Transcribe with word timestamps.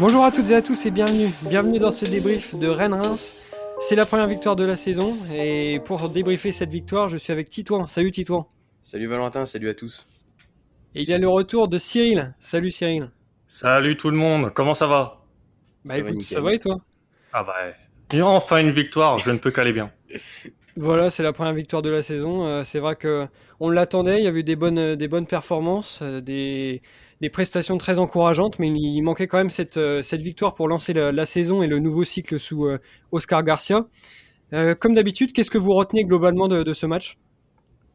Bonjour 0.00 0.24
à 0.24 0.30
toutes 0.30 0.48
et 0.50 0.54
à 0.54 0.62
tous 0.62 0.86
et 0.86 0.92
bienvenue. 0.92 1.26
Bienvenue 1.48 1.80
dans 1.80 1.90
ce 1.90 2.04
débrief 2.04 2.54
de 2.54 2.68
Rennes-Reims. 2.68 3.34
C'est 3.80 3.96
la 3.96 4.06
première 4.06 4.28
victoire 4.28 4.54
de 4.54 4.62
la 4.62 4.76
saison 4.76 5.16
et 5.34 5.80
pour 5.84 6.08
débriefer 6.08 6.52
cette 6.52 6.70
victoire, 6.70 7.08
je 7.08 7.16
suis 7.16 7.32
avec 7.32 7.50
Titouan. 7.50 7.88
Salut 7.88 8.12
Titouan. 8.12 8.48
Salut 8.80 9.08
Valentin, 9.08 9.44
salut 9.44 9.68
à 9.68 9.74
tous. 9.74 10.08
Et 10.94 11.02
il 11.02 11.08
y 11.08 11.12
a 11.12 11.18
le 11.18 11.28
retour 11.28 11.66
de 11.66 11.78
Cyril. 11.78 12.32
Salut 12.38 12.70
Cyril. 12.70 13.10
Salut 13.48 13.96
tout 13.96 14.10
le 14.10 14.16
monde, 14.16 14.52
comment 14.54 14.74
ça 14.74 14.86
va? 14.86 15.24
Bah 15.84 15.94
ça 15.94 15.98
écoute, 15.98 16.16
va 16.18 16.22
ça 16.22 16.40
va 16.42 16.54
et 16.54 16.60
toi? 16.60 16.76
Ah 17.32 17.42
bah, 17.42 17.54
et 18.14 18.22
enfin 18.22 18.60
une 18.60 18.70
victoire, 18.70 19.18
je 19.18 19.32
ne 19.32 19.38
peux 19.38 19.50
qu'aller 19.50 19.72
bien. 19.72 19.90
Voilà, 20.80 21.10
c'est 21.10 21.24
la 21.24 21.32
première 21.32 21.54
victoire 21.54 21.82
de 21.82 21.90
la 21.90 22.02
saison. 22.02 22.46
Euh, 22.46 22.62
c'est 22.62 22.78
vrai 22.78 22.94
que 22.94 23.26
on 23.58 23.68
l'attendait, 23.68 24.18
il 24.18 24.24
y 24.24 24.28
a 24.28 24.30
eu 24.30 24.44
des 24.44 24.54
bonnes, 24.54 24.94
des 24.94 25.08
bonnes 25.08 25.26
performances, 25.26 25.98
euh, 26.02 26.20
des, 26.20 26.82
des 27.20 27.30
prestations 27.30 27.78
très 27.78 27.98
encourageantes, 27.98 28.58
mais 28.58 28.68
il 28.68 29.02
manquait 29.02 29.26
quand 29.26 29.38
même 29.38 29.50
cette, 29.50 29.76
euh, 29.76 30.02
cette 30.02 30.22
victoire 30.22 30.54
pour 30.54 30.68
lancer 30.68 30.92
la, 30.92 31.26
saison 31.26 31.62
et 31.62 31.66
le 31.66 31.78
nouveau 31.78 32.04
cycle 32.04 32.38
sous 32.38 32.66
euh, 32.66 32.78
Oscar 33.10 33.42
Garcia. 33.42 33.86
Euh, 34.52 34.74
comme 34.74 34.94
d'habitude, 34.94 35.32
qu'est-ce 35.32 35.50
que 35.50 35.58
vous 35.58 35.72
retenez 35.74 36.04
globalement 36.04 36.48
de, 36.48 36.72
ce 36.72 36.86
match? 36.86 37.18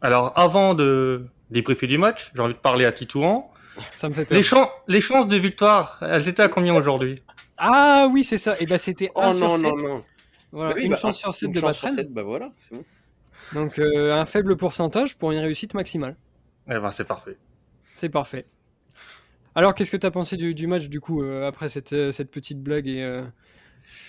Alors, 0.02 0.34
avant 0.36 0.74
de 0.74 1.26
débriefer 1.50 1.88
du 1.88 1.98
match, 1.98 2.32
j'ai 2.36 2.42
envie 2.42 2.54
de 2.54 2.60
parler 2.60 2.86
à 2.86 2.92
Titouan. 2.92 3.50
Ça 3.94 4.10
me 4.10 4.14
fait 4.14 4.26
peur. 4.26 4.38
Les, 4.38 4.94
les 4.94 5.02
chances 5.02 5.28
de 5.28 5.38
victoire, 5.38 5.98
elles 6.02 6.28
étaient 6.28 6.44
à 6.44 6.50
combien 6.50 6.76
aujourd'hui? 6.76 7.24
Ah 7.58 8.08
oui, 8.12 8.24
c'est 8.24 8.38
ça. 8.38 8.54
Et 8.54 8.58
eh 8.62 8.66
ben 8.66 8.78
c'était 8.78 9.10
1 9.16 9.30
oh, 9.30 9.34
sur 9.34 9.48
non, 9.48 9.56
7. 9.56 9.64
Non, 9.64 9.76
non. 9.78 10.04
Voilà, 10.52 10.74
bah 10.76 10.82
une 10.82 10.92
bah, 10.92 10.98
chance 10.98 11.18
sur 11.18 11.34
7 11.34 11.52
de 11.52 11.62
battre. 11.62 11.88
Bah 12.12 12.24
voilà, 12.24 12.52
c'est 12.58 12.76
bon. 12.76 12.84
Donc 13.54 13.80
un 13.80 14.26
faible 14.26 14.56
pourcentage 14.58 15.18
pour 15.18 15.32
une 15.32 15.40
réussite 15.40 15.74
maximale. 15.74 16.18
Eh 16.70 16.78
ben 16.78 16.92
c'est 16.92 17.04
parfait. 17.04 17.38
C'est 17.84 18.10
parfait. 18.10 18.46
Alors, 19.56 19.76
qu'est-ce 19.76 19.92
que 19.92 19.98
tu 19.98 20.06
as 20.06 20.12
pensé 20.12 20.36
du, 20.38 20.68
match, 20.68 20.90
du 20.90 21.00
coup, 21.00 21.22
euh, 21.22 21.48
après 21.48 21.70
cette, 21.70 21.94
euh, 21.94 22.12
cette, 22.12 22.32
petite 22.32 22.62
blague 22.62 22.88
et, 22.88 23.04
euh, 23.04 23.22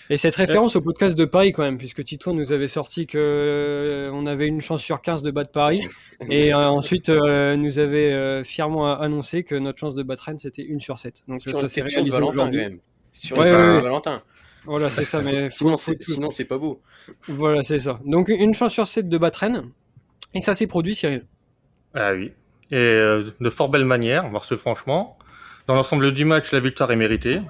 et 0.09 0.17
cette 0.17 0.35
référence 0.35 0.75
au 0.75 0.81
podcast 0.81 1.15
de 1.15 1.25
Paris, 1.25 1.51
quand 1.51 1.61
même, 1.61 1.77
puisque 1.77 2.03
Tito 2.03 2.33
nous 2.33 2.51
avait 2.51 2.67
sorti 2.67 3.05
que 3.05 4.09
on 4.11 4.25
avait 4.25 4.47
une 4.47 4.61
chance 4.61 4.81
sur 4.81 5.01
15 5.01 5.21
de 5.21 5.29
battre 5.29 5.51
Paris, 5.51 5.81
et 6.29 6.53
ensuite 6.53 7.09
nous 7.09 7.79
avait 7.79 8.43
fièrement 8.43 8.99
annoncé 8.99 9.43
que 9.43 9.55
notre 9.55 9.77
chance 9.77 9.93
de 9.93 10.01
battre 10.01 10.23
Rennes, 10.23 10.39
c'était 10.39 10.63
une 10.63 10.79
sur 10.79 10.97
7. 10.97 11.23
Donc 11.27 11.41
ça 11.41 11.67
s'est 11.67 11.81
réalisé 11.81 12.21
aujourd'hui. 12.21 12.79
Sur 13.11 13.37
ouais, 13.37 13.51
Valentin. 13.51 14.23
Voilà, 14.65 14.89
c'est 14.89 15.05
ça, 15.05 15.21
mais 15.21 15.49
sinon, 15.51 15.77
c'est 15.77 16.45
pas 16.45 16.57
beau. 16.57 16.81
Voilà, 17.27 17.63
c'est 17.63 17.79
ça. 17.79 17.99
Donc 18.05 18.29
une 18.29 18.55
chance 18.55 18.73
sur 18.73 18.87
7 18.87 19.07
de 19.07 19.17
battre 19.17 19.39
Rennes, 19.39 19.69
et 20.33 20.41
ça 20.41 20.55
s'est 20.55 20.67
produit, 20.67 20.95
Cyril? 20.95 21.25
Ah 21.93 22.13
oui. 22.13 22.31
Et 22.71 22.75
de 23.39 23.49
fort 23.51 23.69
belle 23.69 23.85
manière, 23.85 24.27
voir 24.29 24.45
ce 24.45 24.55
franchement. 24.55 25.17
Dans 25.67 25.73
l'ensemble 25.73 26.11
du 26.11 26.25
match, 26.25 26.51
la 26.51 26.59
victoire 26.59 26.91
est 26.91 26.95
méritée. 26.95 27.41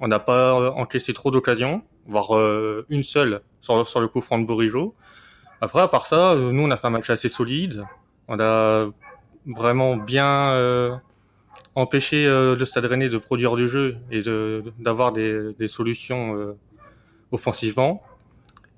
On 0.00 0.06
n'a 0.06 0.20
pas 0.20 0.70
encaissé 0.76 1.12
trop 1.12 1.32
d'occasions, 1.32 1.82
voire 2.06 2.36
euh, 2.36 2.86
une 2.88 3.02
seule 3.02 3.40
sur, 3.60 3.84
sur, 3.84 4.00
le 4.00 4.06
coup 4.06 4.20
franc 4.20 4.38
de 4.38 4.46
Borijo. 4.46 4.94
Après, 5.60 5.80
à 5.80 5.88
part 5.88 6.06
ça, 6.06 6.32
euh, 6.32 6.52
nous, 6.52 6.62
on 6.62 6.70
a 6.70 6.76
fait 6.76 6.86
un 6.86 6.90
match 6.90 7.10
assez 7.10 7.28
solide. 7.28 7.84
On 8.28 8.38
a 8.38 8.86
vraiment 9.44 9.96
bien 9.96 10.50
euh, 10.52 10.94
empêché 11.74 12.26
le 12.26 12.64
Stade 12.64 12.84
Rennais 12.84 13.08
de 13.08 13.18
produire 13.18 13.56
du 13.56 13.68
jeu 13.68 13.96
et 14.12 14.22
d'avoir 14.78 15.10
des, 15.10 15.52
des, 15.54 15.66
solutions 15.66 16.56
offensivement. 17.32 18.04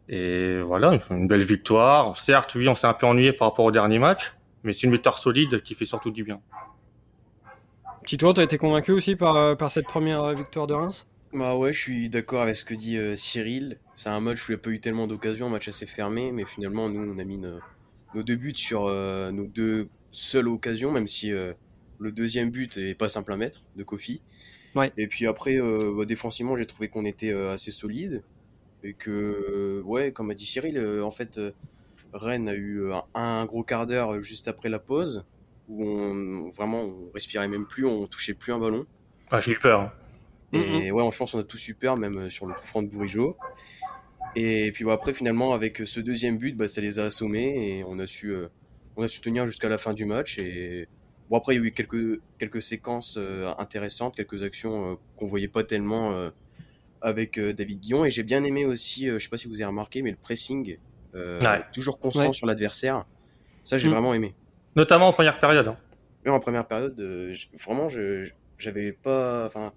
Et 0.09 0.59
voilà, 0.63 0.99
une 1.11 1.29
belle 1.29 1.45
victoire. 1.45 2.17
Certes, 2.17 2.55
oui, 2.55 2.67
on 2.67 2.75
s'est 2.75 2.87
un 2.87 2.95
peu 2.95 3.07
ennuyé 3.07 3.33
par 3.33 3.49
rapport 3.49 3.67
au 3.67 3.71
dernier 3.71 3.99
match, 3.99 4.35
mais 4.65 4.73
c'est 4.73 4.87
une 4.87 4.93
victoire 4.93 5.19
solide 5.19 5.61
qui 5.61 5.75
fait 5.75 5.85
surtout 5.85 6.11
du 6.11 6.25
bien. 6.25 6.41
Tito, 8.07 8.33
tu 8.33 8.39
as 8.39 8.45
été 8.45 8.57
convaincu 8.57 8.93
aussi 8.93 9.17
par, 9.17 9.35
euh, 9.35 9.57
par 9.57 9.69
cette 9.69 9.87
première 9.87 10.23
euh, 10.23 10.33
victoire 10.33 10.69
de 10.69 10.75
Reims? 10.75 11.09
Bah 11.33 11.57
ouais, 11.57 11.73
je 11.73 11.81
suis 11.81 12.09
d'accord 12.09 12.43
avec 12.43 12.55
ce 12.55 12.65
que 12.65 12.73
dit 12.73 12.97
euh, 12.97 13.17
Cyril. 13.17 13.79
C'est 13.97 14.11
un 14.11 14.21
match 14.21 14.49
où 14.49 14.53
il 14.53 14.55
n'y 14.55 14.61
a 14.61 14.63
pas 14.63 14.71
eu 14.71 14.79
tellement 14.79 15.09
d'occasions, 15.09 15.47
un 15.47 15.51
match 15.51 15.67
assez 15.67 15.87
fermé, 15.87 16.31
mais 16.31 16.45
finalement, 16.45 16.89
nous, 16.89 17.13
on 17.13 17.19
a 17.19 17.25
mis 17.25 17.37
nos, 17.37 18.23
deux 18.23 18.37
buts 18.37 18.55
sur 18.55 18.85
nos 18.85 19.47
deux 19.47 19.89
seules 20.13 20.47
occasions, 20.47 20.93
même 20.93 21.09
si 21.09 21.31
le 21.31 22.13
deuxième 22.13 22.51
but 22.51 22.77
est 22.77 22.95
pas 22.95 23.09
simple 23.09 23.33
à 23.33 23.37
mettre, 23.37 23.65
de 23.75 23.83
Kofi. 23.83 24.23
Ouais. 24.77 24.93
Et 24.97 25.09
puis 25.09 25.27
après, 25.27 25.59
bah, 25.59 26.05
défensivement, 26.05 26.57
j'ai 26.57 26.67
trouvé 26.67 26.89
qu'on 26.89 27.05
était 27.05 27.33
assez 27.33 27.71
solide. 27.71 28.23
Et 28.85 28.93
que, 28.93 29.83
ouais, 29.85 30.13
comme 30.13 30.31
a 30.31 30.35
dit 30.35 30.47
Cyril, 30.47 30.79
en 31.03 31.11
fait, 31.11 31.41
Rennes 32.13 32.49
a 32.49 32.55
eu 32.55 32.91
un 33.15 33.45
gros 33.47 33.65
quart 33.65 33.87
d'heure 33.87 34.23
juste 34.23 34.47
après 34.47 34.69
la 34.69 34.79
pause 34.79 35.25
où 35.69 35.85
on 35.85 36.51
vraiment 36.51 36.83
on 36.83 37.11
respirait 37.13 37.49
même 37.49 37.67
plus, 37.67 37.85
on 37.87 38.07
touchait 38.07 38.35
plus 38.35 38.53
un 38.53 38.59
ballon. 38.59 38.85
Ah, 39.31 39.41
j'ai 39.41 39.53
eu 39.53 39.59
peur. 39.59 39.81
Hein. 39.81 39.93
Et 40.53 40.59
mm-hmm. 40.59 40.91
ouais, 40.93 41.11
je 41.13 41.19
pense 41.19 41.33
qu'on 41.33 41.41
a 41.41 41.45
tous 41.45 41.69
eu 41.69 41.75
peur, 41.75 41.97
même 41.97 42.19
euh, 42.19 42.31
sur 42.31 42.47
le 42.47 42.55
coup 42.55 42.65
franc 42.65 42.83
de 42.83 42.89
Bourigeau. 42.89 43.37
Et 44.37 44.71
puis 44.73 44.85
bon, 44.85 44.91
après, 44.91 45.15
finalement, 45.15 45.55
avec 45.55 45.79
ce 45.79 46.01
deuxième 46.01 46.39
but, 46.39 46.57
bah, 46.57 46.69
ça 46.69 46.81
les 46.81 46.99
a 46.99 47.05
assommés 47.05 47.79
et 47.79 47.85
on 47.85 47.99
a 47.99 48.07
su, 48.07 48.31
euh, 48.31 48.49
on 48.97 49.03
a 49.03 49.09
su 49.09 49.21
tenir 49.21 49.47
jusqu'à 49.47 49.69
la 49.69 49.79
fin 49.79 49.93
du 49.93 50.05
match. 50.05 50.39
Et 50.39 50.87
bon, 51.31 51.39
après, 51.39 51.55
il 51.55 51.61
y 51.61 51.65
a 51.65 51.67
eu 51.67 51.73
quelques, 51.73 52.21
quelques 52.39 52.63
séquences 52.63 53.17
euh, 53.19 53.53
intéressantes, 53.59 54.15
quelques 54.15 54.43
actions 54.43 54.99
qu'on 55.17 55.27
voyait 55.27 55.49
pas 55.49 55.65
tellement 55.65 56.31
avec 57.01 57.41
David 57.41 57.81
Guillon. 57.81 58.05
Et 58.05 58.11
j'ai 58.11 58.23
bien 58.23 58.45
aimé 58.45 58.65
aussi, 58.67 59.09
je 59.09 59.19
sais 59.19 59.29
pas 59.29 59.39
si 59.39 59.49
vous 59.49 59.55
avez 59.55 59.65
remarqué, 59.65 60.03
mais 60.03 60.11
le 60.11 60.17
pressing, 60.17 60.77
toujours 61.73 61.99
constant 61.99 62.33
sur 62.33 62.47
l'adversaire. 62.47 63.05
Ça, 63.65 63.79
j'ai 63.79 63.89
mm. 63.89 63.93
vraiment 63.93 64.15
aimé. 64.15 64.35
Notamment 64.77 65.09
en 65.09 65.13
première 65.13 65.39
période. 65.39 65.69
Hein. 65.69 66.31
en 66.31 66.41
première 66.41 66.67
période, 66.67 66.99
euh, 67.01 67.35
vraiment, 67.65 67.89
je 67.89 68.29
j'avais 68.59 68.93
pas. 68.93 69.45
Enfin, 69.47 69.73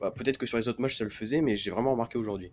bah, 0.00 0.12
peut-être 0.14 0.38
que 0.38 0.46
sur 0.46 0.58
les 0.58 0.68
autres 0.68 0.80
matchs 0.80 0.96
ça 0.96 1.04
le 1.04 1.10
faisait, 1.10 1.40
mais 1.40 1.56
j'ai 1.56 1.70
vraiment 1.70 1.92
remarqué 1.92 2.18
aujourd'hui. 2.18 2.50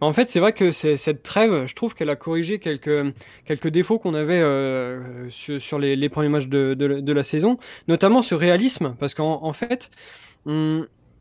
En 0.00 0.12
fait, 0.12 0.28
c'est 0.28 0.40
vrai 0.40 0.52
que 0.52 0.72
cette 0.72 1.22
trêve, 1.22 1.66
je 1.66 1.74
trouve 1.74 1.94
qu'elle 1.94 2.10
a 2.10 2.16
corrigé 2.16 2.58
quelques, 2.58 3.14
quelques 3.44 3.68
défauts 3.68 3.98
qu'on 3.98 4.12
avait 4.14 4.40
euh, 4.40 5.30
sur, 5.30 5.78
les, 5.78 6.08
premiers 6.08 6.28
matchs 6.28 6.48
de, 6.48 6.74
de, 6.74 7.12
la 7.12 7.22
saison, 7.22 7.56
notamment 7.86 8.20
ce 8.20 8.34
réalisme, 8.34 8.96
parce 8.98 9.14
qu'en 9.14 9.44
en 9.44 9.52
fait, 9.52 9.90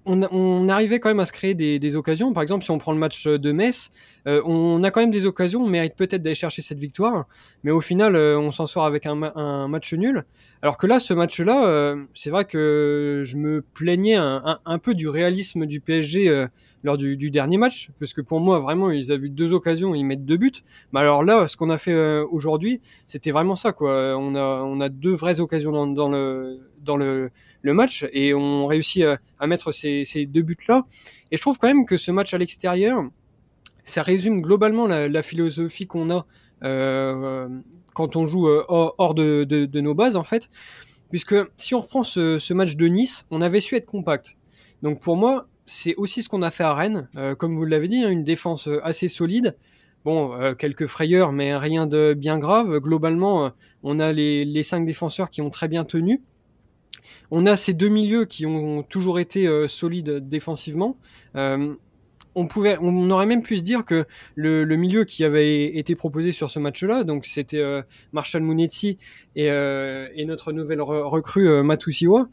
on, 0.06 0.22
on, 0.32 0.70
arrivait 0.70 1.00
quand 1.00 1.10
même 1.10 1.20
à 1.20 1.26
se 1.26 1.32
créer 1.32 1.54
des, 1.54 1.96
occasions. 1.96 2.34
Par 2.34 2.44
exemple, 2.44 2.64
si 2.64 2.72
on 2.72 2.78
prend 2.78 2.92
le 2.92 3.00
match 3.00 3.28
de 3.28 3.52
Metz, 3.52 3.92
euh, 4.28 4.42
on 4.46 4.84
a 4.84 4.92
quand 4.92 5.02
même 5.02 5.12
des 5.12 5.26
occasions, 5.26 5.62
on 5.62 5.68
mérite 5.68 5.96
peut-être 5.96 6.22
d'aller 6.22 6.36
chercher 6.36 6.62
cette 6.62 6.80
victoire, 6.80 7.26
mais 7.64 7.72
au 7.72 7.82
final, 7.82 8.16
euh, 8.16 8.40
on 8.40 8.52
s'en 8.52 8.66
sort 8.66 8.86
avec 8.86 9.06
un, 9.06 9.16
match 9.68 9.94
nul. 9.94 10.24
Alors 10.62 10.78
que 10.78 10.88
là, 10.88 11.00
ce 11.00 11.14
match-là, 11.14 11.68
euh, 11.68 12.04
c'est 12.14 12.30
vrai 12.30 12.46
que 12.46 13.24
je 13.26 13.38
me 13.38 13.62
plaignais 13.62 14.16
un, 14.16 14.80
peu 14.82 14.94
du 14.94 15.08
réalisme 15.08 15.66
du 15.66 15.80
PSG 15.80 16.48
lors 16.84 16.98
du, 16.98 17.32
dernier 17.32 17.58
match, 17.58 17.90
parce 18.00 18.14
que 18.14 18.22
pour 18.22 18.42
moi, 18.42 18.60
vraiment, 18.60 18.92
ils 18.92 19.12
avaient 19.12 19.24
vu 19.24 19.30
deux 19.30 19.54
occasions, 19.54 19.96
ils 19.96 20.04
mettent 20.04 20.26
deux 20.26 20.38
buts. 20.38 20.52
Mais 20.92 21.00
alors 21.00 21.24
là, 21.24 21.48
ce 21.48 21.56
qu'on 21.56 21.70
a 21.70 21.78
fait 21.78 22.20
aujourd'hui, 22.30 22.82
c'était 23.08 23.32
vraiment 23.32 23.56
ça, 23.56 23.72
quoi. 23.72 24.18
On 24.18 24.82
a, 24.82 24.90
deux 24.90 25.14
vraies 25.14 25.40
occasions 25.40 25.72
dans, 25.88 26.10
le, 26.10 27.32
match 27.64 28.06
et 28.12 28.34
on 28.34 28.68
réussit 28.68 29.04
à, 29.40 29.48
mettre 29.48 29.72
ces, 29.72 30.26
deux 30.28 30.42
buts-là. 30.42 30.86
Et 31.32 31.38
je 31.38 31.42
trouve 31.42 31.58
quand 31.58 31.68
même 31.68 31.86
que 31.86 31.96
ce 31.96 32.12
match 32.12 32.34
à 32.34 32.38
l'extérieur, 32.38 33.04
ça 33.84 34.02
résume 34.02 34.42
globalement 34.42 34.88
la, 34.88 35.24
philosophie 35.24 35.88
qu'on 35.88 36.10
a 36.10 36.26
euh, 36.64 37.48
quand 37.94 38.16
on 38.16 38.26
joue 38.26 38.48
euh, 38.48 38.64
hors 38.68 39.14
de, 39.14 39.80
nos 39.80 39.94
bases 39.94 40.16
en 40.16 40.24
fait. 40.24 40.50
Puisque 41.10 41.36
si 41.58 41.76
on 41.76 41.80
reprend 41.80 42.04
ce, 42.04 42.54
match 42.54 42.76
de 42.76 42.88
Nice, 42.88 43.26
on 43.30 43.42
avait 43.42 43.60
su 43.60 43.76
être 43.76 43.86
compact. 43.86 44.38
Donc 44.82 45.00
pour 45.00 45.16
moi, 45.16 45.48
c'est 45.66 45.96
aussi 45.96 46.24
ce 46.24 46.30
qu'on 46.30 46.42
a 46.42 46.52
fait 46.52 46.64
à 46.64 46.74
Rennes. 46.74 47.08
Euh, 47.16 47.36
comme 47.36 47.56
vous 47.56 47.66
l'avez 47.66 47.88
dit, 47.88 48.04
hein, 48.04 48.10
une 48.10 48.24
défense 48.24 48.70
assez 48.84 49.08
solide. 49.08 49.56
Bon, 50.06 50.38
quelques 50.60 50.86
frayeurs, 50.86 51.32
mais 51.32 51.56
rien 51.56 51.88
de 51.88 52.14
bien 52.14 52.38
grave. 52.38 52.80
Globalement, 52.80 53.54
on 53.84 54.02
a 54.02 54.12
les, 54.12 54.44
les 54.44 54.62
cinq 54.62 54.84
défenseurs 54.84 55.30
qui 55.30 55.42
ont 55.42 55.50
très 55.50 55.70
bien 55.70 55.86
tenu. 55.86 56.22
On 57.32 57.46
a 57.46 57.56
ces 57.56 57.74
deux 57.74 57.90
milieux 57.90 58.26
qui 58.26 58.46
ont 58.46 58.84
toujours 58.84 59.20
été 59.20 59.48
euh, 59.48 59.68
solides 59.68 60.28
défensivement. 60.28 60.98
Euh, 61.36 61.74
on 62.36 62.48
pouvait, 62.48 62.78
on 62.80 63.10
aurait 63.12 63.26
même 63.28 63.44
pu 63.44 63.58
se 63.58 63.62
dire 63.62 63.86
que 63.86 64.06
le, 64.36 64.66
milieu 64.76 65.04
qui 65.04 65.24
avait 65.24 65.76
été 65.78 65.96
proposé 65.96 66.32
sur 66.32 66.50
ce 66.50 66.60
match-là, 66.60 67.04
donc 67.04 67.26
c'était 67.28 67.60
euh, 67.60 67.84
Marshall 68.12 68.42
Munetsi 68.42 68.98
et, 69.36 69.50
notre 70.26 70.52
nouvelle 70.52 70.82
recrue 70.82 71.64
Matusiwa, 71.64 72.28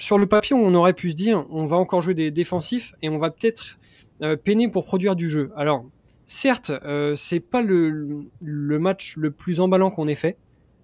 sur 0.00 0.18
le 0.18 0.26
papier, 0.26 0.56
on 0.56 0.74
aurait 0.74 0.94
pu 0.94 1.10
se 1.10 1.14
dire, 1.14 1.46
on 1.50 1.64
va 1.64 1.76
encore 1.76 2.02
jouer 2.02 2.14
des 2.14 2.30
défensifs 2.30 2.94
et 3.02 3.08
on 3.08 3.18
va 3.18 3.30
peut-être 3.30 3.78
peiner 4.44 4.68
pour 4.68 4.84
produire 4.84 5.16
du 5.16 5.30
jeu. 5.30 5.50
Alors, 5.56 5.86
certes, 6.26 6.72
c'est 7.16 7.40
pas 7.40 7.62
le, 7.62 8.26
le, 8.44 8.78
match 8.78 9.16
le 9.16 9.30
plus 9.30 9.60
emballant 9.60 9.90
qu'on 9.90 10.08
ait 10.08 10.14
fait. 10.14 10.36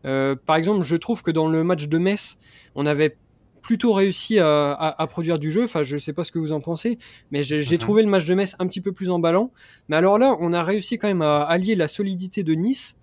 Euh, 0.06 0.36
par 0.36 0.56
exemple, 0.56 0.84
je 0.84 0.96
trouve 0.96 1.22
que 1.22 1.30
dans 1.30 1.48
le 1.48 1.64
match 1.64 1.88
de 1.88 1.98
Metz, 1.98 2.38
on 2.74 2.86
avait 2.86 3.16
plutôt 3.62 3.92
réussi 3.92 4.38
à, 4.38 5.06
produire 5.10 5.38
du 5.38 5.50
jeu. 5.50 5.64
Enfin, 5.64 5.82
je 5.82 5.96
sais 5.96 6.12
pas 6.12 6.22
ce 6.22 6.30
que 6.30 6.38
vous 6.38 6.52
en 6.52 6.60
pensez, 6.60 6.98
mais 7.32 7.42
j'ai 7.42 7.58
mhm. 7.58 7.78
trouvé 7.78 8.02
le 8.02 8.08
match 8.08 8.24
de 8.24 8.34
Metz 8.34 8.54
un 8.60 8.66
petit 8.66 8.80
peu 8.80 8.92
plus 8.92 9.10
emballant. 9.10 9.50
Mais 9.88 9.96
alors 9.96 10.18
là, 10.18 10.36
on 10.40 10.52
a 10.52 10.62
réussi 10.62 10.98
quand 10.98 11.08
même 11.08 11.22
à 11.22 11.42
allier 11.42 11.74
la 11.74 11.88
solidité 11.88 12.44
de 12.44 12.54
Nice. 12.54 12.96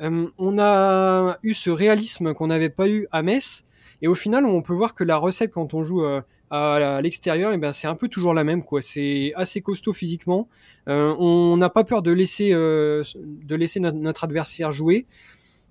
Euh, 0.00 0.28
on 0.38 0.58
a 0.58 1.38
eu 1.42 1.52
ce 1.52 1.68
réalisme 1.68 2.32
qu'on 2.32 2.46
n'avait 2.46 2.70
pas 2.70 2.88
eu 2.88 3.06
à 3.12 3.22
Metz. 3.22 3.66
Et 4.02 4.08
au 4.08 4.16
final, 4.16 4.44
on 4.44 4.62
peut 4.62 4.74
voir 4.74 4.94
que 4.94 5.04
la 5.04 5.16
recette 5.16 5.52
quand 5.52 5.74
on 5.74 5.84
joue 5.84 6.04
euh, 6.04 6.20
à, 6.50 7.00
l'extérieur, 7.00 7.52
et 7.52 7.56
ben 7.56 7.70
c'est 7.70 7.86
un 7.86 7.94
peu 7.94 8.08
toujours 8.08 8.34
la 8.34 8.42
même 8.42 8.64
quoi. 8.64 8.82
C'est 8.82 9.32
assez 9.36 9.62
costaud 9.62 9.92
physiquement. 9.92 10.48
Euh, 10.88 11.14
on 11.18 11.56
n'a 11.56 11.70
pas 11.70 11.84
peur 11.84 12.02
de 12.02 12.10
laisser 12.10 12.52
euh, 12.52 13.04
de 13.16 13.54
laisser 13.54 13.78
notre, 13.78 14.24
adversaire 14.24 14.72
jouer. 14.72 15.06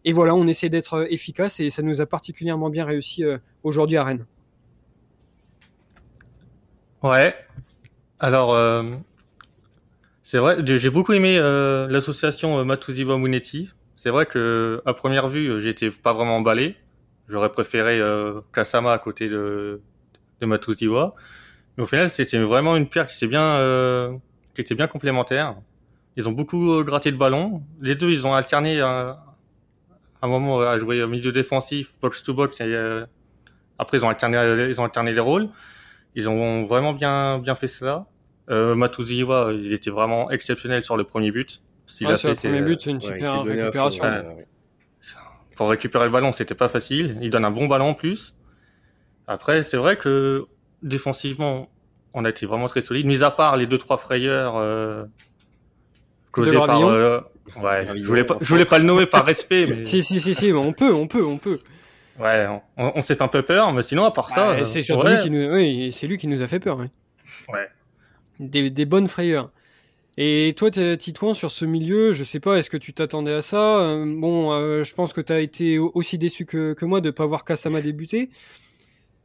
Et 0.05 0.13
voilà, 0.13 0.33
on 0.33 0.47
essaie 0.47 0.69
d'être 0.69 1.05
efficace 1.11 1.59
et 1.59 1.69
ça 1.69 1.83
nous 1.83 1.99
a 1.99 2.05
particulièrement 2.05 2.69
bien 2.69 2.85
réussi 2.85 3.23
aujourd'hui 3.63 3.97
à 3.97 4.03
Rennes. 4.05 4.25
Ouais. 7.03 7.35
Alors, 8.19 8.57
c'est 10.23 10.39
vrai, 10.39 10.57
j'ai 10.65 10.89
beaucoup 10.89 11.13
aimé 11.13 11.37
l'association 11.37 12.65
Matuziwa 12.65 13.19
Munetti. 13.19 13.69
C'est 13.95 14.09
vrai 14.09 14.25
que 14.25 14.81
à 14.87 14.95
première 14.95 15.29
vue, 15.29 15.61
j'étais 15.61 15.91
pas 15.91 16.13
vraiment 16.13 16.37
emballé. 16.37 16.77
J'aurais 17.27 17.51
préféré 17.51 18.01
Kasama 18.53 18.91
à 18.91 18.97
côté 18.97 19.29
de, 19.29 19.81
de 20.41 20.45
Matuziwa. 20.45 21.15
Mais 21.77 21.83
au 21.83 21.85
final, 21.85 22.09
c'était 22.09 22.37
vraiment 22.39 22.75
une 22.75 22.87
paire 22.87 23.07
qui 23.07 23.15
s'est 23.15 23.27
bien, 23.27 23.55
euh, 23.55 24.13
qui 24.55 24.61
était 24.61 24.75
bien 24.75 24.87
complémentaire. 24.87 25.55
Ils 26.17 26.27
ont 26.27 26.33
beaucoup 26.33 26.73
euh, 26.73 26.83
gratté 26.83 27.11
de 27.11 27.17
ballon. 27.17 27.63
Les 27.81 27.95
deux, 27.95 28.11
ils 28.11 28.27
ont 28.27 28.33
alterné 28.33 28.81
un, 28.81 29.17
un 30.21 30.27
moment 30.27 30.59
à 30.59 30.77
jouer 30.77 31.01
au 31.01 31.07
milieu 31.07 31.31
défensif, 31.31 31.93
box 32.01 32.23
to 32.23 32.33
box. 32.33 32.59
Et, 32.59 32.65
euh, 32.65 33.05
après, 33.79 33.97
ils 33.97 34.05
ont 34.05 34.09
alterné, 34.09 34.67
ils 34.69 34.81
ont 34.81 34.83
alterné 34.83 35.13
les 35.13 35.19
rôles. 35.19 35.49
Ils 36.15 36.29
ont 36.29 36.65
vraiment 36.65 36.93
bien, 36.93 37.39
bien 37.39 37.55
fait 37.55 37.69
cela. 37.69 38.05
Euh, 38.49 38.75
Matuziwa, 38.75 39.51
il 39.53 39.71
était 39.71 39.91
vraiment 39.91 40.29
exceptionnel 40.29 40.83
sur 40.83 40.97
le 40.97 41.05
premier 41.05 41.31
but. 41.31 41.61
S'il 41.87 42.07
a 42.07 42.17
fait, 42.17 42.29
le 42.29 42.35
premier 42.35 42.61
but, 42.61 42.81
c'est 42.81 42.91
une 42.91 42.99
super 42.99 43.41
récupération. 43.43 44.03
Pour 45.61 45.69
récupérer 45.69 46.05
le 46.05 46.11
ballon, 46.11 46.31
c'était 46.31 46.55
pas 46.55 46.69
facile. 46.69 47.19
Il 47.21 47.29
donne 47.29 47.45
un 47.45 47.51
bon 47.51 47.67
ballon 47.67 47.89
en 47.89 47.93
plus. 47.93 48.35
Après, 49.27 49.61
c'est 49.61 49.77
vrai 49.77 49.95
que 49.95 50.47
défensivement, 50.81 51.69
on 52.15 52.25
a 52.25 52.29
été 52.29 52.47
vraiment 52.47 52.65
très 52.65 52.81
solide, 52.81 53.05
mis 53.05 53.23
à 53.23 53.29
part 53.29 53.57
les 53.57 53.67
deux 53.67 53.77
trois 53.77 53.97
frayeurs 53.97 54.55
euh, 54.57 55.03
causées 56.31 56.57
par. 56.57 56.81
Euh, 56.81 57.19
ouais, 57.57 57.87
je 57.95 58.03
voulais 58.03 58.23
pas, 58.23 58.37
je 58.41 58.47
voulais 58.47 58.65
pas 58.65 58.79
le 58.79 58.85
nommer 58.85 59.05
par 59.05 59.23
respect. 59.23 59.67
Mais... 59.67 59.83
si 59.83 60.01
si 60.01 60.19
si 60.19 60.33
si, 60.33 60.51
on 60.51 60.73
peut, 60.73 60.95
on 60.95 61.05
peut, 61.05 61.23
on 61.23 61.37
peut. 61.37 61.59
Ouais, 62.19 62.47
on, 62.75 63.03
s'est 63.03 63.13
fait 63.13 63.21
un 63.21 63.27
peu 63.27 63.43
peur, 63.43 63.71
mais 63.71 63.83
sinon 63.83 64.05
à 64.05 64.11
part 64.11 64.31
ça, 64.31 64.49
euh, 64.49 64.65
c'est 64.65 64.81
surtout 64.81 65.05
lui 65.05 65.19
qui 65.19 65.29
nous, 65.29 65.53
oui, 65.53 65.91
c'est 65.91 66.07
lui 66.07 66.17
qui 66.17 66.25
nous 66.25 66.41
a 66.41 66.47
fait 66.47 66.59
peur. 66.59 66.79
Ouais. 66.79 66.89
ouais. 67.53 67.69
Des, 68.39 68.71
des 68.71 68.85
bonnes 68.85 69.07
frayeurs. 69.07 69.51
Et 70.17 70.53
toi, 70.57 70.69
Titouan, 70.71 71.33
sur 71.33 71.51
ce 71.51 71.65
milieu, 71.65 72.11
je 72.13 72.23
sais 72.23 72.39
pas, 72.39 72.57
est-ce 72.57 72.69
que 72.69 72.77
tu 72.77 72.93
t'attendais 72.93 73.33
à 73.33 73.41
ça? 73.41 73.95
Bon, 74.05 74.51
je 74.83 74.93
pense 74.93 75.13
que 75.13 75.21
tu 75.21 75.31
as 75.31 75.39
été 75.39 75.79
aussi 75.79 76.17
déçu 76.17 76.45
que, 76.45 76.75
moi 76.83 77.01
de 77.01 77.11
pas 77.11 77.25
voir 77.25 77.45
Kasama 77.45 77.81
débuter. 77.81 78.29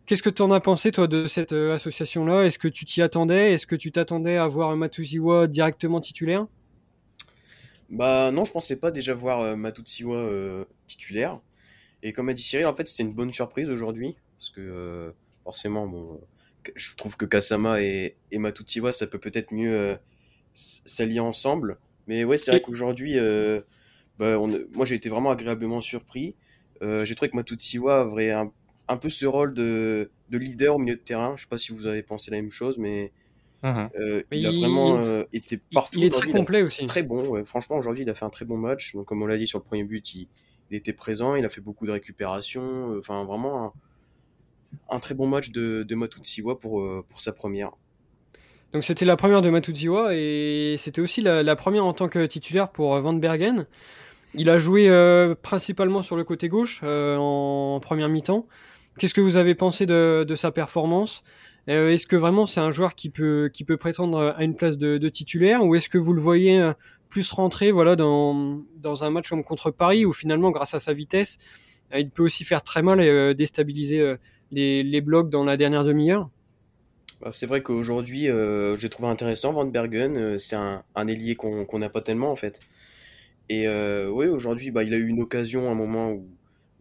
Qu'est-ce 0.06 0.22
que 0.22 0.30
tu 0.30 0.40
en 0.42 0.52
as 0.52 0.60
pensé, 0.60 0.92
toi, 0.92 1.08
de 1.08 1.26
cette 1.26 1.52
euh, 1.52 1.74
association-là? 1.74 2.44
Est-ce 2.44 2.60
que 2.60 2.68
tu 2.68 2.84
t'y 2.84 3.02
attendais? 3.02 3.52
Est-ce 3.52 3.66
que 3.66 3.74
tu 3.74 3.90
t'attendais 3.90 4.36
à 4.36 4.46
voir 4.46 4.74
Matuziwa 4.76 5.48
directement 5.48 6.00
titulaire? 6.00 6.46
Bah 7.90 8.30
non, 8.30 8.44
je 8.44 8.52
pensais 8.52 8.76
pas 8.76 8.92
déjà 8.92 9.14
voir 9.14 9.40
euh, 9.40 9.56
Matuziwa 9.56 10.16
euh, 10.16 10.64
titulaire. 10.86 11.40
Et 12.04 12.12
comme 12.12 12.28
a 12.28 12.34
dit 12.34 12.42
Cyril, 12.42 12.66
en 12.66 12.74
fait, 12.74 12.86
c'était 12.86 13.02
une 13.02 13.14
bonne 13.14 13.32
surprise 13.32 13.68
aujourd'hui. 13.68 14.14
Parce 14.36 14.50
que 14.50 15.12
forcément, 15.42 15.88
bon, 15.88 16.20
je 16.76 16.94
trouve 16.94 17.16
que 17.16 17.24
Kasama 17.24 17.82
et, 17.82 18.14
et 18.30 18.38
Matuziwa, 18.38 18.92
ça 18.92 19.08
peut 19.08 19.18
peut-être 19.18 19.52
mieux 19.52 19.98
s'allier 20.56 21.20
ensemble. 21.20 21.78
Mais 22.06 22.24
ouais, 22.24 22.38
c'est 22.38 22.50
vrai 22.50 22.60
qu'aujourd'hui, 22.60 23.16
bah, 24.18 24.38
moi 24.74 24.86
j'ai 24.86 24.94
été 24.94 25.08
vraiment 25.08 25.30
agréablement 25.30 25.80
surpris. 25.80 26.34
j'ai 26.80 27.14
trouvé 27.14 27.30
que 27.30 27.36
Matuziwa 27.36 28.00
avait 28.00 28.32
un 28.32 28.50
un 28.88 28.96
peu 28.96 29.08
ce 29.08 29.26
rôle 29.26 29.54
de, 29.54 30.10
de, 30.30 30.38
leader 30.38 30.76
au 30.76 30.78
milieu 30.78 30.96
de 30.96 31.00
terrain. 31.00 31.34
Je 31.36 31.42
sais 31.42 31.48
pas 31.48 31.58
si 31.58 31.72
vous 31.72 31.86
avez 31.86 32.02
pensé 32.02 32.30
la 32.30 32.38
même 32.38 32.50
chose, 32.50 32.78
mais, 32.78 33.12
mhm. 33.62 33.90
euh, 33.98 34.22
il, 34.30 34.46
a 34.46 34.50
vraiment 34.50 34.96
euh, 34.96 35.24
été 35.32 35.60
partout. 35.72 35.98
Il 35.98 36.04
est 36.04 36.10
très 36.10 36.30
complet 36.30 36.62
aussi. 36.62 36.86
Très 36.86 37.02
bon. 37.02 37.44
Franchement, 37.44 37.76
aujourd'hui, 37.76 38.04
il 38.04 38.10
a 38.10 38.14
fait 38.14 38.24
un 38.24 38.30
très 38.30 38.44
bon 38.44 38.56
match. 38.56 38.94
Donc, 38.94 39.06
comme 39.06 39.22
on 39.22 39.26
l'a 39.26 39.38
dit 39.38 39.46
sur 39.46 39.58
le 39.58 39.64
premier 39.64 39.84
but, 39.84 40.14
il, 40.14 40.28
était 40.70 40.92
présent. 40.92 41.34
Il 41.34 41.44
a 41.44 41.48
fait 41.48 41.60
beaucoup 41.60 41.86
de 41.86 41.92
récupération. 41.92 42.92
Euh, 42.92 43.00
enfin, 43.00 43.24
vraiment 43.24 43.72
un, 44.90 44.98
très 44.98 45.14
bon 45.14 45.26
match 45.26 45.50
de, 45.50 45.82
de 45.82 45.94
Matutsiwa 45.94 46.58
pour, 46.58 47.04
pour 47.08 47.20
sa 47.20 47.32
première. 47.32 47.72
Donc 48.72 48.84
c'était 48.84 49.04
la 49.04 49.16
première 49.16 49.42
de 49.42 49.50
Matuziwa 49.50 50.14
et 50.14 50.74
c'était 50.78 51.00
aussi 51.00 51.20
la, 51.20 51.56
première 51.56 51.84
en 51.84 51.92
tant 51.92 52.08
que 52.08 52.26
titulaire 52.26 52.68
pour 52.68 52.98
Van 53.00 53.14
Bergen. 53.14 53.66
Il 54.34 54.50
a 54.50 54.58
joué 54.58 54.90
principalement 55.40 56.02
sur 56.02 56.16
le 56.16 56.24
côté 56.24 56.48
gauche 56.48 56.82
en 56.82 57.78
première 57.80 58.08
mi-temps. 58.08 58.44
Qu'est-ce 58.98 59.12
que 59.12 59.20
vous 59.20 59.36
avez 59.36 59.54
pensé 59.54 59.84
de, 59.84 60.34
sa 60.34 60.50
performance? 60.50 61.22
Euh, 61.68 61.90
Est-ce 61.90 62.06
que 62.06 62.16
vraiment 62.16 62.46
c'est 62.46 62.60
un 62.60 62.70
joueur 62.70 62.94
qui 62.94 63.10
peut, 63.10 63.50
qui 63.52 63.64
peut 63.64 63.76
prétendre 63.76 64.34
à 64.36 64.42
une 64.42 64.56
place 64.56 64.78
de, 64.78 65.08
titulaire? 65.08 65.62
Ou 65.64 65.74
est-ce 65.74 65.90
que 65.90 65.98
vous 65.98 66.14
le 66.14 66.20
voyez 66.20 66.58
euh, 66.58 66.72
plus 67.10 67.30
rentrer 67.30 67.72
voilà, 67.72 67.94
dans, 67.94 68.62
dans 68.78 69.04
un 69.04 69.10
match 69.10 69.28
comme 69.28 69.44
contre 69.44 69.70
Paris 69.70 70.06
où 70.06 70.12
finalement 70.12 70.50
grâce 70.50 70.72
à 70.74 70.78
sa 70.78 70.94
vitesse 70.94 71.38
euh, 71.94 72.00
il 72.00 72.10
peut 72.10 72.22
aussi 72.22 72.44
faire 72.44 72.62
très 72.62 72.82
mal 72.82 73.00
et 73.00 73.34
déstabiliser 73.34 74.16
les, 74.50 74.82
les 74.82 75.00
blocs 75.00 75.28
dans 75.28 75.44
la 75.44 75.56
dernière 75.56 75.84
demi-heure? 75.84 76.30
C'est 77.30 77.46
vrai 77.46 77.62
qu'aujourd'hui, 77.62 78.28
j'ai 78.78 78.88
trouvé 78.88 79.08
intéressant 79.08 79.52
Van 79.52 79.64
Bergen. 79.64 80.38
c'est 80.38 80.56
un, 80.56 80.82
un 80.94 81.06
ailier 81.08 81.34
qu'on 81.36 81.78
n'a 81.78 81.90
pas 81.90 82.00
tellement 82.00 82.30
en 82.30 82.36
fait. 82.36 82.60
Et 83.48 83.68
oui, 83.68 84.26
aujourd'hui, 84.26 84.70
bah, 84.70 84.82
il 84.82 84.94
a 84.94 84.96
eu 84.96 85.08
une 85.08 85.22
occasion, 85.22 85.70
un 85.70 85.74
moment 85.74 86.12
où 86.12 86.26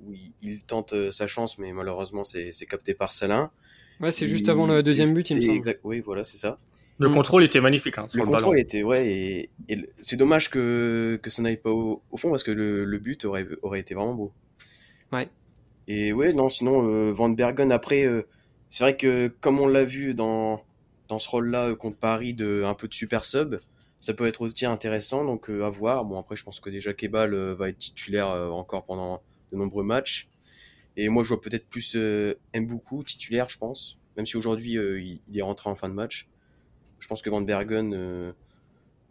où 0.04 0.14
il, 0.42 0.64
tente 0.64 0.94
euh, 0.94 1.12
sa 1.12 1.28
chance, 1.28 1.58
mais 1.58 1.72
malheureusement 1.74 2.24
c'est 2.24 2.66
capté 2.68 2.94
par 2.94 3.12
Salin. 3.12 3.52
Ouais, 4.00 4.12
c'est 4.12 4.28
juste 4.28 4.50
avant 4.50 4.68
le 4.68 4.84
deuxième 4.84 5.14
but, 5.14 5.30
il 5.30 5.38
me 5.38 5.42
semble. 5.42 5.58
Exact, 5.58 5.80
oui, 5.84 6.02
voilà, 6.02 6.24
c'est 6.24 6.38
ça. 6.38 6.60
Le 6.98 7.10
contrôle 7.10 7.44
était 7.44 7.60
magnifique. 7.60 7.98
Hein, 7.98 8.08
le, 8.14 8.24
contrôle 8.24 8.58
était, 8.58 8.84
ouais, 8.84 9.50
et, 9.70 9.90
c'est 10.00 10.16
dommage 10.16 10.50
que, 10.50 11.20
que 11.22 11.30
ça 11.30 11.42
n'aille 11.42 11.58
pas 11.58 11.70
au, 11.70 12.02
fond 12.16 12.30
parce 12.30 12.44
que 12.44 12.52
le, 12.52 12.86
le, 12.86 12.98
but 13.00 13.26
aurait, 13.26 13.46
aurait 13.62 13.80
été 13.80 13.96
vraiment 13.96 14.14
beau. 14.14 14.32
Ouais. 15.12 15.30
Et 15.88 16.14
ouais, 16.14 16.34
non, 16.34 16.50
sinon, 16.50 16.88
euh, 16.88 17.12
Van 17.12 17.30
Bergen, 17.30 17.72
après, 17.72 18.06
euh, 18.06 18.26
c'est 18.70 18.84
vrai 18.84 18.98
que 18.98 19.28
comme 19.42 19.60
on 19.60 19.68
l'a 19.68 19.84
vu 19.84 20.14
dans, 20.14 20.64
dans 21.08 21.20
ce 21.20 21.30
rôle-là 21.30 21.76
contre 21.76 21.98
Paris, 21.98 22.34
de 22.34 22.64
un 22.66 22.74
peu 22.74 22.88
de 22.88 22.94
super 22.94 23.26
sub, 23.26 23.56
ça 24.00 24.14
peut 24.14 24.28
être 24.28 24.42
aussi 24.42 24.66
intéressant, 24.66 25.26
donc 25.26 25.50
à 25.50 25.70
voir. 25.70 26.06
Bon, 26.06 26.20
après, 26.20 26.36
je 26.36 26.44
pense 26.44 26.60
que 26.60 26.70
déjà 26.70 26.94
Kebal 26.94 27.34
va 27.54 27.70
être 27.70 27.78
titulaire 27.78 28.28
encore 28.28 28.86
pendant 28.86 29.22
de 29.52 29.58
nombreux 29.58 29.84
matchs. 29.84 30.30
Et 30.98 31.10
moi, 31.10 31.24
je 31.24 31.30
vois 31.30 31.42
peut-être 31.42 31.68
plus 31.68 31.96
euh, 31.96 32.36
Mboukou 32.56 33.04
titulaire, 33.04 33.50
je 33.50 33.58
pense. 33.58 33.98
Même 34.16 34.26
si 34.26 34.38
aujourd'hui, 34.38 34.78
euh, 34.78 35.02
il, 35.02 35.38
est 35.38 35.42
rentré 35.42 35.70
en 35.70 35.76
fin 35.76 35.90
de 35.90 35.94
match. 35.94 36.28
Je 37.00 37.08
pense 37.08 37.22
que 37.22 37.30
Van 37.30 37.42
Bergen, 37.42 37.94
euh, 37.94 38.32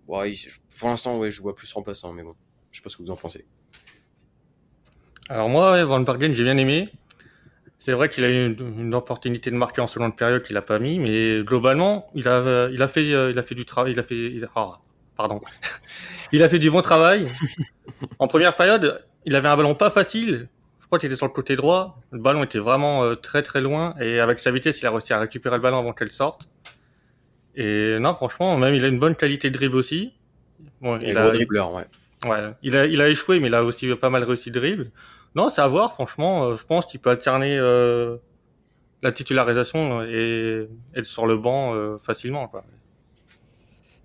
ouais, 0.09 0.35
pour 0.79 0.89
l'instant, 0.89 1.19
ouais, 1.19 1.31
je 1.31 1.43
vois 1.43 1.55
plus 1.55 1.71
remplaçant. 1.73 2.13
Mais 2.13 2.23
bon, 2.23 2.35
je 2.71 2.79
sais 2.79 2.83
pas 2.83 2.89
ce 2.89 2.97
que 2.97 3.03
vous 3.03 3.11
en 3.11 3.17
pensez. 3.17 3.45
Alors 5.29 5.49
moi, 5.49 5.85
Van 5.85 6.01
Bergen, 6.01 6.35
j'ai 6.35 6.45
bien 6.45 6.57
aimé. 6.57 6.89
C'est 7.85 7.93
vrai 7.93 8.09
qu'il 8.09 8.25
a 8.25 8.31
eu 8.31 8.47
une, 8.47 8.95
opportunité 8.95 9.51
de 9.51 9.57
marquer 9.57 9.83
en 9.83 9.87
seconde 9.87 10.17
période 10.17 10.43
qu'il 10.43 10.57
a 10.57 10.63
pas 10.63 10.79
mis, 10.79 10.99
mais 10.99 11.43
globalement, 11.45 12.07
il 12.15 12.29
a, 12.29 12.71
il 12.73 12.81
a 12.81 12.89
fait, 12.89 13.05
il 13.05 13.39
a 13.39 13.43
fait 13.43 13.55
du 13.55 13.67
travail, 13.67 13.93
il 13.93 14.01
a 14.01 14.03
fait, 14.03 14.39
ah, 14.57 14.73
pardon, 15.19 15.39
il 16.33 16.43
a 16.43 16.49
fait 16.49 16.59
du 16.59 16.71
bon 16.71 16.81
travail. 16.81 17.29
en 18.19 18.27
première 18.27 18.57
période, 18.57 19.05
il 19.27 19.37
avait 19.37 19.49
un 19.49 19.57
ballon 19.59 19.75
pas 19.75 19.91
facile. 19.91 20.49
Je 20.81 20.87
crois 20.87 20.99
qu'il 20.99 21.09
était 21.09 21.17
sur 21.17 21.27
le 21.27 21.33
côté 21.35 21.57
droit. 21.57 22.01
Le 22.11 22.21
ballon 22.21 22.43
était 22.43 22.59
vraiment 22.59 23.05
euh, 23.05 23.17
très 23.17 23.43
très 23.43 23.61
loin 23.61 23.95
et 24.01 24.19
avec 24.19 24.41
sa 24.41 24.51
vitesse, 24.51 24.81
il 24.81 24.87
a 24.87 24.91
réussi 24.91 25.13
à 25.13 25.19
récupérer 25.19 25.57
le 25.57 25.63
ballon 25.63 25.81
avant 25.81 25.93
qu'elle 25.93 26.11
sorte. 26.11 26.49
Et 27.55 27.99
non, 28.01 28.15
franchement, 28.15 28.57
même 28.57 28.73
il 28.73 28.83
a 28.83 28.89
une 28.89 28.99
bonne 28.99 29.15
qualité 29.15 29.51
de 29.51 29.59
dribble 29.59 29.77
aussi. 29.77 30.15
Bon, 30.81 30.99
il, 31.03 31.19
a 31.19 31.29
dribbleur, 31.29 31.71
ouais. 31.75 31.85
Ouais, 32.25 32.53
il 32.63 32.77
a 32.77 33.09
échoué, 33.09 33.41
mais 33.41 33.49
il 33.49 33.55
a 33.55 33.65
aussi 33.65 33.95
pas 33.97 34.11
mal 34.11 34.25
réussi 34.25 34.51
de 34.51 34.59
dribble. 34.59 34.91
Non, 35.35 35.49
c'est 35.49 35.61
à 35.61 35.67
voir. 35.67 35.95
Franchement, 35.95 36.45
euh, 36.45 36.57
je 36.57 36.65
pense 36.65 36.87
qu'il 36.87 37.01
peut 37.01 37.11
alterner 37.11 37.59
euh, 37.59 38.17
la 39.03 39.13
titularisation 39.13 40.03
et 40.03 40.69
être 40.95 41.07
sur 41.07 41.27
le 41.27 41.37
banc 41.37 41.99
facilement. 41.99 42.47
Quoi. 42.47 42.65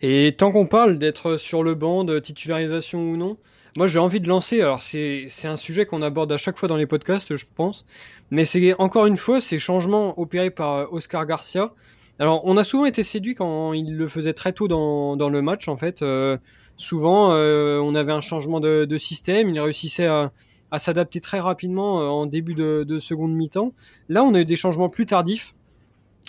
Et 0.02 0.36
tant 0.38 0.52
qu'on 0.52 0.66
parle 0.66 0.98
d'être 0.98 1.38
sur 1.38 1.64
le 1.64 1.76
banc, 1.76 2.04
de 2.04 2.20
titularisation 2.20 3.02
ou 3.02 3.18
non, 3.18 3.38
moi, 3.78 3.88
j'ai 3.88 4.00
envie 4.00 4.20
de 4.20 4.28
lancer. 4.28 4.62
Alors, 4.62 4.82
c'est 4.82 5.28
un 5.46 5.56
sujet 5.56 5.86
qu'on 5.86 6.02
aborde 6.02 6.32
à 6.32 6.38
chaque 6.38 6.58
fois 6.58 6.68
dans 6.68 6.76
les 6.76 6.88
podcasts, 6.88 7.36
je 7.36 7.46
pense. 7.56 7.86
Mais 8.32 8.46
c'est 8.46 8.74
encore 8.80 9.06
une 9.06 9.18
fois 9.18 9.42
ces 9.42 9.60
changements 9.60 10.20
opérés 10.20 10.50
par 10.50 10.76
euh, 10.76 10.86
Oscar 10.92 11.26
Garcia. 11.26 11.74
Alors, 12.20 12.42
on 12.46 12.58
a 12.58 12.64
souvent 12.64 12.86
été 12.86 13.04
séduit 13.04 13.36
quand 13.36 13.74
il 13.74 13.96
le 13.96 14.08
faisait 14.08 14.34
très 14.34 14.54
tôt 14.54 14.68
dans, 14.68 15.30
le 15.30 15.42
match, 15.42 15.68
en 15.68 15.78
fait. 15.78 16.02
Euh, 16.02 16.38
souvent, 16.80 17.32
euh, 17.32 17.80
on 17.80 17.94
avait 17.94 18.12
un 18.12 18.22
changement 18.22 18.60
de, 18.60 18.86
de, 18.86 18.98
système. 18.98 19.50
Il 19.50 19.60
réussissait 19.60 20.08
à, 20.08 20.32
à 20.72 20.80
s'adapter 20.80 21.20
très 21.20 21.40
rapidement 21.40 21.98
en 21.98 22.26
début 22.26 22.56
de, 22.56 22.84
de 22.84 23.00
seconde 23.00 23.34
mi-temps. 23.34 23.74
Là, 24.08 24.24
on 24.24 24.34
a 24.34 24.42
eu 24.42 24.46
des 24.46 24.56
changements 24.56 24.90
plus 24.90 25.06
tardifs. 25.06 25.54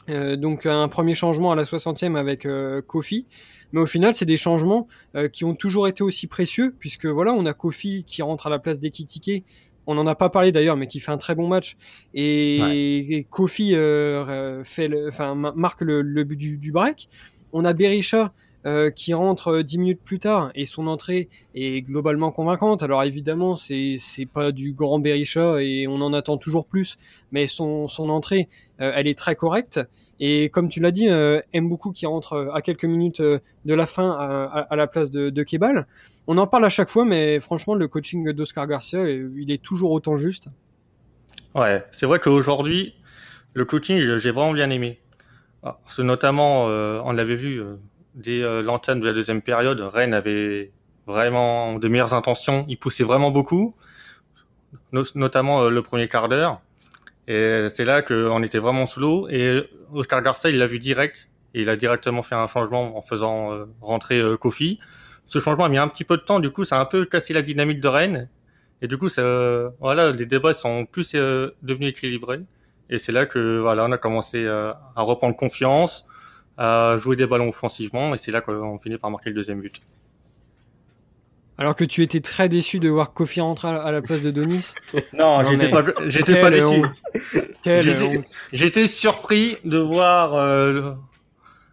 donc, 0.09 0.67
un 0.67 0.89
premier 0.89 1.15
changement 1.15 1.53
à 1.53 1.57
la 1.57 1.65
60e 1.65 2.17
avec 2.17 2.47
Kofi. 2.87 3.27
Mais 3.73 3.81
au 3.81 3.87
final, 3.87 4.15
c'est 4.15 4.25
des 4.25 4.37
changements 4.37 4.87
euh, 5.15 5.29
qui 5.29 5.45
ont 5.45 5.55
toujours 5.55 5.89
été 5.89 6.03
aussi 6.03 6.27
précieux, 6.27 6.75
puisque 6.79 7.07
voilà, 7.07 7.33
on 7.33 7.47
a 7.47 7.53
Kofi 7.53 8.05
qui 8.07 8.23
rentre 8.23 8.47
à 8.47 8.51
la 8.51 8.59
place 8.59 8.79
d'Ekitike, 8.79 9.45
on 9.87 9.95
n'en 9.95 10.07
a 10.07 10.15
pas 10.15 10.29
parlé 10.29 10.53
d'ailleurs, 10.53 10.77
mais 10.77 10.87
qui 10.87 11.01
fait 11.01 11.11
un 11.11 11.19
très 11.19 11.35
bon 11.35 11.49
match. 11.49 11.77
Et, 12.15 13.27
Kofi 13.31 13.75
euh, 13.75 14.63
fait 14.65 14.89
le, 14.89 15.09
enfin, 15.09 15.35
marque 15.35 15.81
le, 15.81 16.03
but 16.25 16.37
du, 16.37 16.59
du, 16.59 16.73
break. 16.73 17.09
On 17.53 17.65
a 17.65 17.73
Berisha 17.73 18.33
euh, 18.67 18.91
qui 18.91 19.15
rentre 19.15 19.63
dix 19.63 19.79
minutes 19.79 20.03
plus 20.05 20.19
tard 20.19 20.51
et 20.55 20.67
son 20.67 20.87
entrée 20.87 21.31
est 21.55 21.81
globalement 21.81 22.31
convaincante. 22.31 22.83
Alors 22.83 23.03
évidemment, 23.03 23.57
c'est 23.57 23.95
c'est 23.97 24.27
pas 24.27 24.53
du 24.53 24.75
grand 24.75 24.99
Berisha 24.99 25.63
et 25.63 25.87
on 25.89 26.03
en 26.03 26.13
attend 26.13 26.37
toujours 26.37 26.67
plus, 26.67 26.99
mais 27.33 27.47
son 27.47 27.89
entrée, 27.99 28.51
euh, 28.83 28.93
elle 28.95 29.07
est 29.07 29.17
très 29.17 29.35
correcte. 29.35 29.81
Et 30.19 30.51
comme 30.51 30.69
tu 30.69 30.81
l'as 30.81 30.91
dit, 30.91 31.09
euh, 31.09 31.41
beaucoup 31.55 31.91
qui 31.91 32.05
rentre 32.05 32.51
à 32.53 32.61
quelques 32.61 32.85
minutes 32.85 33.23
de 33.23 33.41
la 33.65 33.87
fin 33.87 34.11
à, 34.11 34.77
la 34.77 34.87
place 34.87 35.11
de, 35.11 35.31
de 35.31 35.43
Kebal. 35.43 35.87
On 36.27 36.37
en 36.37 36.47
parle 36.47 36.67
à 36.67 36.69
chaque 36.69 36.91
fois, 36.91 37.07
mais 37.07 37.41
franchement, 37.41 37.75
le 37.75 37.89
coaching 37.89 38.31
d'Oscar 38.33 38.67
Garcia, 38.67 39.09
il 39.09 39.51
est 39.51 39.63
toujours 39.63 39.91
autant 39.91 40.19
juste. 40.19 40.49
Ouais, 41.55 41.83
c'est 41.93 42.05
vrai 42.05 42.19
qu'aujourd'hui, 42.19 42.95
le 43.55 43.65
coaching, 43.65 43.99
j'ai 44.19 44.31
vraiment 44.31 44.53
bien 44.53 44.69
aimé. 44.69 45.01
Ah, 45.63 45.79
parce 45.83 45.99
notamment, 46.01 46.65
on 46.67 47.13
l'avait 47.13 47.37
vu 47.37 47.63
dès 48.15 48.43
euh, 48.43 48.63
l'antenne 48.63 49.01
de 49.01 49.07
la 49.07 49.13
deuxième 49.13 49.43
période, 49.43 49.81
Rennes 49.81 50.15
avait 50.15 50.73
vraiment 51.07 51.79
de 51.79 51.89
meilleures 51.89 52.15
intentions. 52.15 52.65
Il 52.69 52.79
poussait 52.79 53.05
vraiment 53.05 53.31
beaucoup, 53.31 53.75
notamment 55.15 55.63
euh, 55.63 55.71
le 55.71 55.83
premier 55.83 56.09
quart 56.09 56.29
d'heure. 56.29 56.61
Et 57.29 57.69
c'est 57.71 57.85
là 57.85 58.03
qu'on 58.03 58.43
était 58.43 58.59
vraiment 58.59 58.87
sous 58.87 59.01
l'eau. 59.01 59.29
Et 59.29 59.63
Oscar 59.93 60.23
Garcia, 60.23 60.51
il 60.51 60.59
l'a 60.59 60.67
vu 60.67 60.79
direct. 60.79 61.29
Et 61.55 61.63
il 61.63 61.69
a 61.69 61.77
directement 61.77 62.23
fait 62.23 62.35
un 62.35 62.47
changement 62.47 62.97
en 62.97 63.03
faisant 63.03 63.53
euh, 63.53 63.67
rentrer 63.81 64.21
Kofi. 64.41 64.79
Ce 65.27 65.39
changement 65.39 65.65
a 65.65 65.69
mis 65.69 65.79
un 65.79 65.89
petit 65.89 66.05
peu 66.05 66.17
de 66.17 66.23
temps. 66.23 66.41
Du 66.41 66.51
coup, 66.51 66.65
ça 66.65 66.79
a 66.79 66.81
un 66.81 66.87
peu 66.87 67.05
cassé 67.05 67.33
la 67.33 67.43
dynamique 67.43 67.81
de 67.81 67.89
Rennes. 67.89 68.29
Et 68.83 68.89
du 68.89 68.97
coup, 68.97 69.09
ça, 69.09 69.23
voilà, 69.79 70.11
les 70.11 70.27
débats 70.27 70.55
sont 70.55 70.87
plus 70.87 71.13
devenus 71.13 71.91
équilibrés. 71.91 72.41
Et 72.89 72.99
c'est 72.99 73.13
là 73.13 73.27
que 73.27 73.61
voilà, 73.61 73.85
on 73.85 73.93
a 73.93 73.99
commencé 73.99 74.49
à 74.49 75.03
reprendre 75.03 75.37
confiance, 75.37 76.07
à 76.61 76.99
jouer 76.99 77.17
des 77.17 77.27
ballons 77.27 77.49
offensivement 77.49 78.15
et 78.15 78.19
c'est 78.19 78.31
là 78.31 78.43
qu'on 78.43 78.79
finit 78.79 78.99
par 78.99 79.11
marquer 79.11 79.31
le 79.31 79.37
deuxième 79.37 79.61
but. 79.61 79.81
Alors 81.57 81.75
que 81.75 81.85
tu 81.85 82.03
étais 82.03 82.21
très 82.21 82.51
déçu 82.51 82.81
de 82.81 82.89
voir 82.91 83.15
Kofi 83.15 83.41
rentrer 83.41 83.69
à 83.69 83.91
la 83.91 84.03
place 84.03 84.21
de 84.21 84.31
Donis. 84.31 84.75
non, 85.15 85.43
j'étais 85.49 85.71
pas, 85.71 85.85
j'étais 86.07 86.41
pas 86.41 86.51
déçu. 86.51 86.83
J'étais 88.53 88.87
surpris 88.87 89.57
de 89.65 89.79
voir 89.79 90.35
euh, 90.35 90.93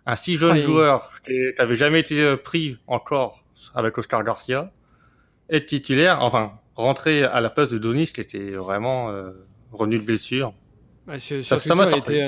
un 0.06 0.16
si 0.16 0.38
jeune 0.38 0.60
joueur 0.62 1.12
qui 1.26 1.38
n'avait 1.60 1.76
jamais 1.76 2.00
été 2.00 2.22
euh, 2.22 2.38
pris 2.38 2.78
encore 2.88 3.44
avec 3.76 3.98
Oscar 3.98 4.24
Garcia 4.24 4.72
être 5.50 5.66
titulaire, 5.66 6.22
enfin 6.22 6.54
rentrer 6.76 7.24
à 7.24 7.42
la 7.42 7.50
place 7.50 7.70
de 7.70 7.78
Donis 7.78 8.12
qui 8.14 8.22
était 8.22 8.52
vraiment 8.52 9.10
euh, 9.10 9.32
revenu 9.74 10.00
de 10.00 10.04
blessure. 10.04 10.54
ça 11.18 11.76
m'a 11.76 11.88
surpris 11.88 12.22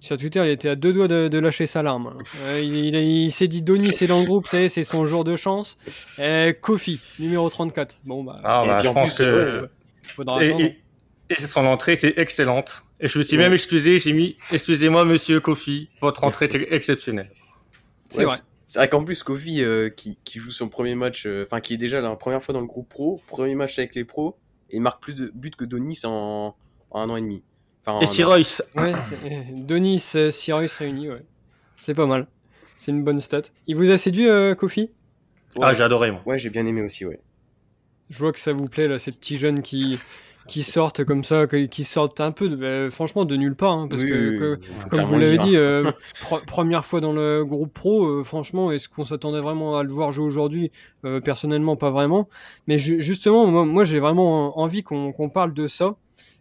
sur 0.00 0.16
Twitter, 0.16 0.42
il 0.44 0.50
était 0.50 0.70
à 0.70 0.76
deux 0.76 0.94
doigts 0.94 1.08
de, 1.08 1.38
lâcher 1.38 1.66
sa 1.66 1.82
larme. 1.82 2.16
Euh, 2.44 2.60
il, 2.60 3.30
s'est 3.32 3.48
dit 3.48 3.60
Donny, 3.60 3.92
c'est 3.92 4.06
dans 4.06 4.18
le 4.18 4.24
groupe, 4.24 4.46
c'est 4.48 4.68
son 4.84 5.04
jour 5.04 5.24
de 5.24 5.36
chance. 5.36 5.76
Euh, 6.18 6.54
Kofi, 6.54 7.00
numéro 7.18 7.48
34. 7.50 8.00
Bon, 8.04 8.24
bah, 8.24 8.40
ah, 8.42 8.62
bah 8.66 8.78
je 8.82 8.88
pense 8.88 9.18
que. 9.18 9.68
Faudra 10.02 10.42
et, 10.42 10.78
et, 11.28 11.36
son 11.42 11.66
entrée 11.66 11.92
était 11.92 12.18
excellente. 12.18 12.82
Et 12.98 13.08
je 13.08 13.18
me 13.18 13.22
suis 13.22 13.36
même 13.36 13.52
excusé, 13.52 13.98
j'ai 13.98 14.12
mis 14.12 14.36
Excusez-moi, 14.50 15.04
monsieur 15.04 15.40
Kofi, 15.40 15.90
votre 16.00 16.24
entrée 16.24 16.46
était 16.46 16.74
exceptionnelle. 16.74 17.30
C'est 18.08 18.24
vrai. 18.24 18.36
C'est 18.66 18.78
vrai 18.78 18.88
qu'en 18.88 19.04
plus, 19.04 19.22
Kofi, 19.22 19.62
euh, 19.62 19.90
qui, 19.90 20.16
joue 20.36 20.50
son 20.50 20.68
premier 20.68 20.94
match, 20.94 21.26
enfin, 21.42 21.60
qui 21.60 21.74
est 21.74 21.78
déjà 21.78 22.00
la 22.00 22.16
première 22.16 22.42
fois 22.42 22.54
dans 22.54 22.60
le 22.60 22.66
groupe 22.66 22.88
pro, 22.88 23.20
premier 23.26 23.54
match 23.54 23.78
avec 23.78 23.94
les 23.94 24.04
pros, 24.04 24.38
et 24.70 24.76
il 24.76 24.80
marque 24.80 25.02
plus 25.02 25.14
de 25.14 25.30
buts 25.34 25.50
que 25.50 25.64
Donis 25.64 26.00
en, 26.04 26.56
en 26.90 27.00
un 27.00 27.10
an 27.10 27.16
et 27.16 27.20
demi 27.20 27.42
et 28.00 28.06
Sirois. 28.06 28.38
Ouais, 28.76 28.92
Denis, 29.54 30.04
euh, 30.14 30.30
Sirois 30.30 30.66
réunis, 30.78 31.10
ouais. 31.10 31.24
C'est 31.76 31.94
pas 31.94 32.06
mal. 32.06 32.26
C'est 32.76 32.92
une 32.92 33.04
bonne 33.04 33.20
stat. 33.20 33.42
Il 33.66 33.76
vous 33.76 33.90
a 33.90 33.98
séduit, 33.98 34.28
euh, 34.28 34.54
Kofi? 34.54 34.90
Ah, 35.60 35.74
j'ai 35.74 35.82
adoré, 35.82 36.10
moi. 36.10 36.22
Ouais, 36.26 36.38
j'ai 36.38 36.50
bien 36.50 36.66
aimé 36.66 36.82
aussi, 36.82 37.04
ouais. 37.04 37.20
Je 38.10 38.18
vois 38.18 38.32
que 38.32 38.38
ça 38.38 38.52
vous 38.52 38.66
plaît, 38.66 38.88
là, 38.88 38.98
ces 38.98 39.12
petits 39.12 39.36
jeunes 39.36 39.62
qui, 39.62 39.98
qui 40.46 40.62
sortent 40.62 41.04
comme 41.04 41.24
ça, 41.24 41.46
qui 41.46 41.84
sortent 41.84 42.20
un 42.20 42.32
peu, 42.32 42.48
de, 42.48 42.56
bah, 42.56 42.90
franchement, 42.90 43.24
de 43.24 43.36
nulle 43.36 43.54
part. 43.54 43.72
Hein, 43.72 43.88
parce 43.88 44.02
que, 44.02 44.58
comme 44.90 45.04
vous 45.04 45.18
l'avez 45.18 45.38
dit, 45.38 45.56
euh, 45.56 45.90
première 46.46 46.84
fois 46.84 47.00
dans 47.00 47.12
le 47.12 47.44
groupe 47.44 47.72
pro, 47.72 48.22
franchement, 48.24 48.72
est-ce 48.72 48.88
qu'on 48.88 49.04
s'attendait 49.04 49.40
vraiment 49.40 49.78
à 49.78 49.82
le 49.82 49.90
voir 49.90 50.12
jouer 50.12 50.26
aujourd'hui? 50.26 50.70
Personnellement, 51.24 51.76
pas 51.76 51.90
vraiment. 51.90 52.26
Mais 52.66 52.78
justement, 52.78 53.46
moi, 53.64 53.84
j'ai 53.84 54.00
vraiment 54.00 54.58
envie 54.58 54.82
qu'on 54.82 55.30
parle 55.32 55.54
de 55.54 55.66
ça. 55.68 55.96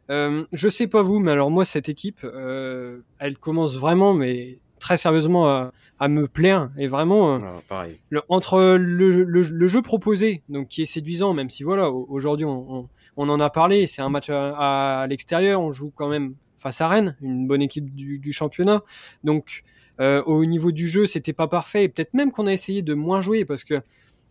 Euh, 0.10 0.46
je 0.52 0.70
sais 0.70 0.88
pas 0.88 1.02
vous, 1.02 1.20
mais 1.20 1.32
alors 1.32 1.52
moi 1.52 1.66
cette 1.66 1.90
équipe, 1.90 2.22
euh, 2.24 3.00
elle 3.20 3.38
commence 3.38 3.78
vraiment, 3.78 4.14
mais 4.14 4.60
très 4.80 4.98
sérieusement 4.98 5.48
à, 5.48 5.72
à 6.00 6.08
me 6.08 6.28
plaire. 6.28 6.72
Et 6.78 6.88
vraiment 6.88 7.36
euh, 7.36 7.40
ah. 7.70 7.86
Le, 8.10 8.22
entre 8.30 8.76
le, 8.78 9.24
le, 9.24 9.42
le, 9.44 9.68
jeu 9.68 9.82
proposé, 9.82 10.42
donc 10.50 10.68
qui 10.70 10.82
est 10.82 10.86
séduisant, 10.86 11.34
même 11.34 11.50
si 11.50 11.64
voilà 11.64 11.92
aujourd'hui 11.92 12.46
on, 12.46 12.80
on, 12.80 12.90
on, 13.18 13.30
en 13.30 13.40
a 13.40 13.50
parlé, 13.50 13.86
c'est 13.86 14.02
un 14.02 14.10
match 14.10 14.30
à, 14.30 15.02
à, 15.02 15.08
l'extérieur, 15.08 15.62
on 15.62 15.72
joue 15.72 15.92
quand 15.96 16.10
même 16.10 16.34
face 16.58 16.82
à 16.82 16.88
Rennes, 16.88 17.16
une 17.22 17.48
bonne 17.48 17.62
équipe 17.62 17.94
du, 17.94 18.20
du 18.20 18.34
championnat, 18.34 18.84
donc 19.24 19.64
au 20.02 20.46
niveau 20.46 20.72
du 20.72 20.88
jeu 20.88 21.08
c'était 21.08 21.34
pas 21.34 21.48
parfait, 21.48 21.84
et 21.84 21.90
peut-être 21.90 22.14
même 22.14 22.32
qu'on 22.32 22.48
a 22.48 22.54
essayé 22.54 22.82
de 22.82 22.94
moins 22.94 23.20
jouer 23.20 23.44
parce 23.44 23.66
que 23.66 23.82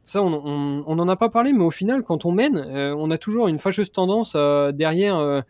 ça, 0.09 0.23
on, 0.23 0.33
on, 0.33 0.85
on, 0.87 0.99
en 0.99 1.09
a 1.09 1.17
pas 1.17 1.29
parlé, 1.29 1.53
mais 1.53 1.63
au 1.63 1.71
final, 1.71 2.03
quand 2.03 2.25
on 2.25 2.33
mène, 2.33 2.57
euh, 2.57 2.95
on 2.97 3.11
a 3.11 3.19
toujours 3.19 3.47
une 3.47 3.59
fâcheuse 3.59 3.93
tendance 3.93 4.33
euh, 4.37 4.73
derrière. 4.73 5.19
Euh, 5.19 5.43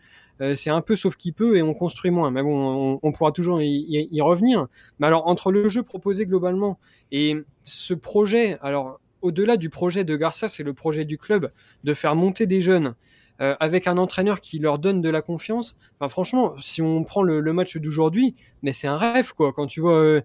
c'est 0.55 0.71
un 0.71 0.81
peu 0.81 0.97
sauf 0.97 1.17
qui 1.17 1.31
peut 1.33 1.57
et 1.57 1.63
on 1.63 1.75
construit 1.75 2.11
moins. 2.11 2.33
Mais 2.33 2.43
bon, 2.43 2.99
on, 3.03 3.13
pourra 3.13 3.31
toujours 3.33 3.61
y, 3.61 4.21
revenir. 4.21 4.67
Mais 4.99 5.07
alors, 5.09 5.27
entre 5.27 5.51
le 5.51 5.69
jeu 5.69 5.83
proposé 5.83 6.27
globalement 6.27 6.79
et 7.11 7.37
ce 7.65 7.93
projet, 7.93 8.57
alors 8.63 9.01
au-delà 9.21 9.57
du 9.57 9.69
projet 9.69 10.05
de 10.05 10.15
Garcia, 10.15 10.49
c'est 10.49 10.63
le 10.63 10.75
projet 10.75 11.05
du 11.05 11.19
club 11.19 11.51
de 11.83 11.93
faire 11.93 12.15
monter 12.15 12.47
des 12.47 12.61
jeunes 12.61 12.95
avec 13.41 13.89
un 13.89 13.99
entraîneur 13.99 14.41
qui 14.41 14.61
leur 14.61 14.79
donne 14.79 15.01
de 15.01 15.11
la 15.11 15.23
confiance. 15.23 15.77
Franchement, 16.09 16.55
si 16.61 16.83
on 16.83 17.03
prend 17.03 17.25
le, 17.25 17.41
le 17.41 17.53
match 17.53 17.77
d'aujourd'hui, 17.77 18.37
mais 18.63 18.73
c'est 18.73 18.87
un 18.87 18.97
rêve 18.97 19.35
quoi. 19.35 19.53
Quand 19.53 19.67
tu 19.67 19.81
vois 19.81 20.21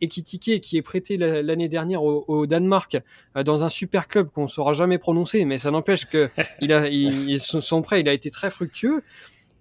Ekitike 0.00 0.60
qui 0.60 0.76
est 0.76 0.82
prêté 0.82 1.16
l'année 1.16 1.68
dernière 1.68 2.02
au, 2.02 2.46
Danemark 2.46 2.98
euh, 3.36 3.42
dans 3.42 3.64
un 3.64 3.68
super 3.68 4.08
club 4.08 4.28
qu'on 4.30 4.46
saura 4.46 4.72
jamais 4.72 4.98
prononcer, 4.98 5.44
mais 5.44 5.58
ça 5.58 5.70
n'empêche 5.70 6.06
que 6.06 6.30
il 6.60 6.72
a, 6.72 6.88
il, 6.88 7.40
son 7.40 7.82
prêt, 7.82 8.00
il 8.00 8.08
a 8.08 8.12
été 8.12 8.30
très 8.30 8.50
fructueux. 8.50 9.02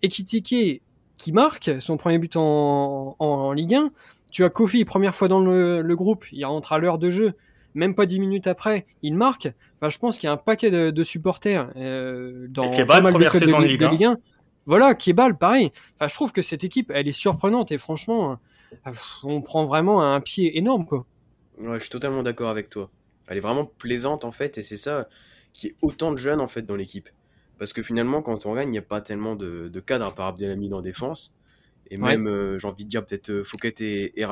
Ekitike 0.01 0.81
qui 1.17 1.31
marque 1.31 1.71
son 1.79 1.97
premier 1.97 2.19
but 2.19 2.35
en, 2.35 3.15
en, 3.17 3.51
Ligue 3.53 3.75
1. 3.75 3.89
Tu 4.31 4.43
as 4.43 4.49
Kofi, 4.49 4.85
première 4.85 5.15
fois 5.15 5.27
dans 5.27 5.39
le, 5.39 5.95
groupe, 5.95 6.25
il 6.31 6.45
rentre 6.45 6.73
à 6.73 6.77
l'heure 6.77 6.99
de 6.99 7.09
jeu. 7.09 7.33
Même 7.73 7.95
pas 7.95 8.05
dix 8.05 8.19
minutes 8.19 8.47
après, 8.47 8.85
il 9.01 9.15
marque. 9.15 9.51
Enfin, 9.75 9.89
je 9.89 9.97
pense 9.97 10.17
qu'il 10.17 10.27
y 10.27 10.29
a 10.29 10.33
un 10.33 10.37
paquet 10.37 10.69
de, 10.69 11.03
supporters 11.03 11.69
euh, 11.75 12.47
dans 12.49 12.69
pas 12.85 13.01
mal 13.01 13.13
de 13.13 13.29
clubs 13.29 13.43
de, 13.43 13.77
de, 13.77 13.87
Ligue 13.87 14.03
1. 14.03 14.17
Voilà, 14.65 14.95
Kebal, 14.95 15.37
pareil. 15.37 15.71
Enfin, 15.95 16.07
je 16.07 16.13
trouve 16.13 16.31
que 16.31 16.41
cette 16.41 16.63
équipe, 16.63 16.91
elle 16.93 17.07
est 17.07 17.13
surprenante 17.13 17.71
et 17.71 17.77
franchement, 17.77 18.37
on 19.23 19.41
prend 19.41 19.65
vraiment 19.65 20.01
un 20.01 20.21
pied 20.21 20.57
énorme, 20.57 20.85
quoi. 20.85 21.05
Ouais, 21.59 21.75
je 21.75 21.81
suis 21.81 21.89
totalement 21.89 22.23
d'accord 22.23 22.49
avec 22.49 22.69
toi. 22.69 22.89
Elle 23.27 23.37
est 23.37 23.41
vraiment 23.41 23.65
plaisante, 23.65 24.25
en 24.25 24.31
fait, 24.31 24.57
et 24.57 24.63
c'est 24.63 24.77
ça 24.77 25.07
qui 25.53 25.67
est 25.67 25.75
autant 25.81 26.11
de 26.11 26.17
jeunes, 26.17 26.39
en 26.39 26.47
fait, 26.47 26.61
dans 26.61 26.75
l'équipe. 26.75 27.09
Parce 27.57 27.73
que 27.73 27.81
finalement, 27.81 28.21
quand 28.21 28.45
on 28.45 28.53
gagne, 28.53 28.69
il 28.69 28.71
n'y 28.71 28.77
a 28.77 28.83
pas 28.83 29.01
tellement 29.01 29.35
de, 29.35 29.67
de 29.67 29.79
cadres 29.79 30.13
par 30.13 30.27
Abdelhamid 30.27 30.73
en 30.73 30.81
défense. 30.81 31.35
Et 31.89 31.97
même, 31.97 32.27
euh, 32.27 32.59
j'ai 32.59 32.67
envie 32.67 32.83
de 32.83 32.89
dire 32.89 33.05
peut-être 33.05 33.29
euh, 33.29 33.43
Fouquet 33.43 33.73
et, 33.79 34.21
et 34.21 34.25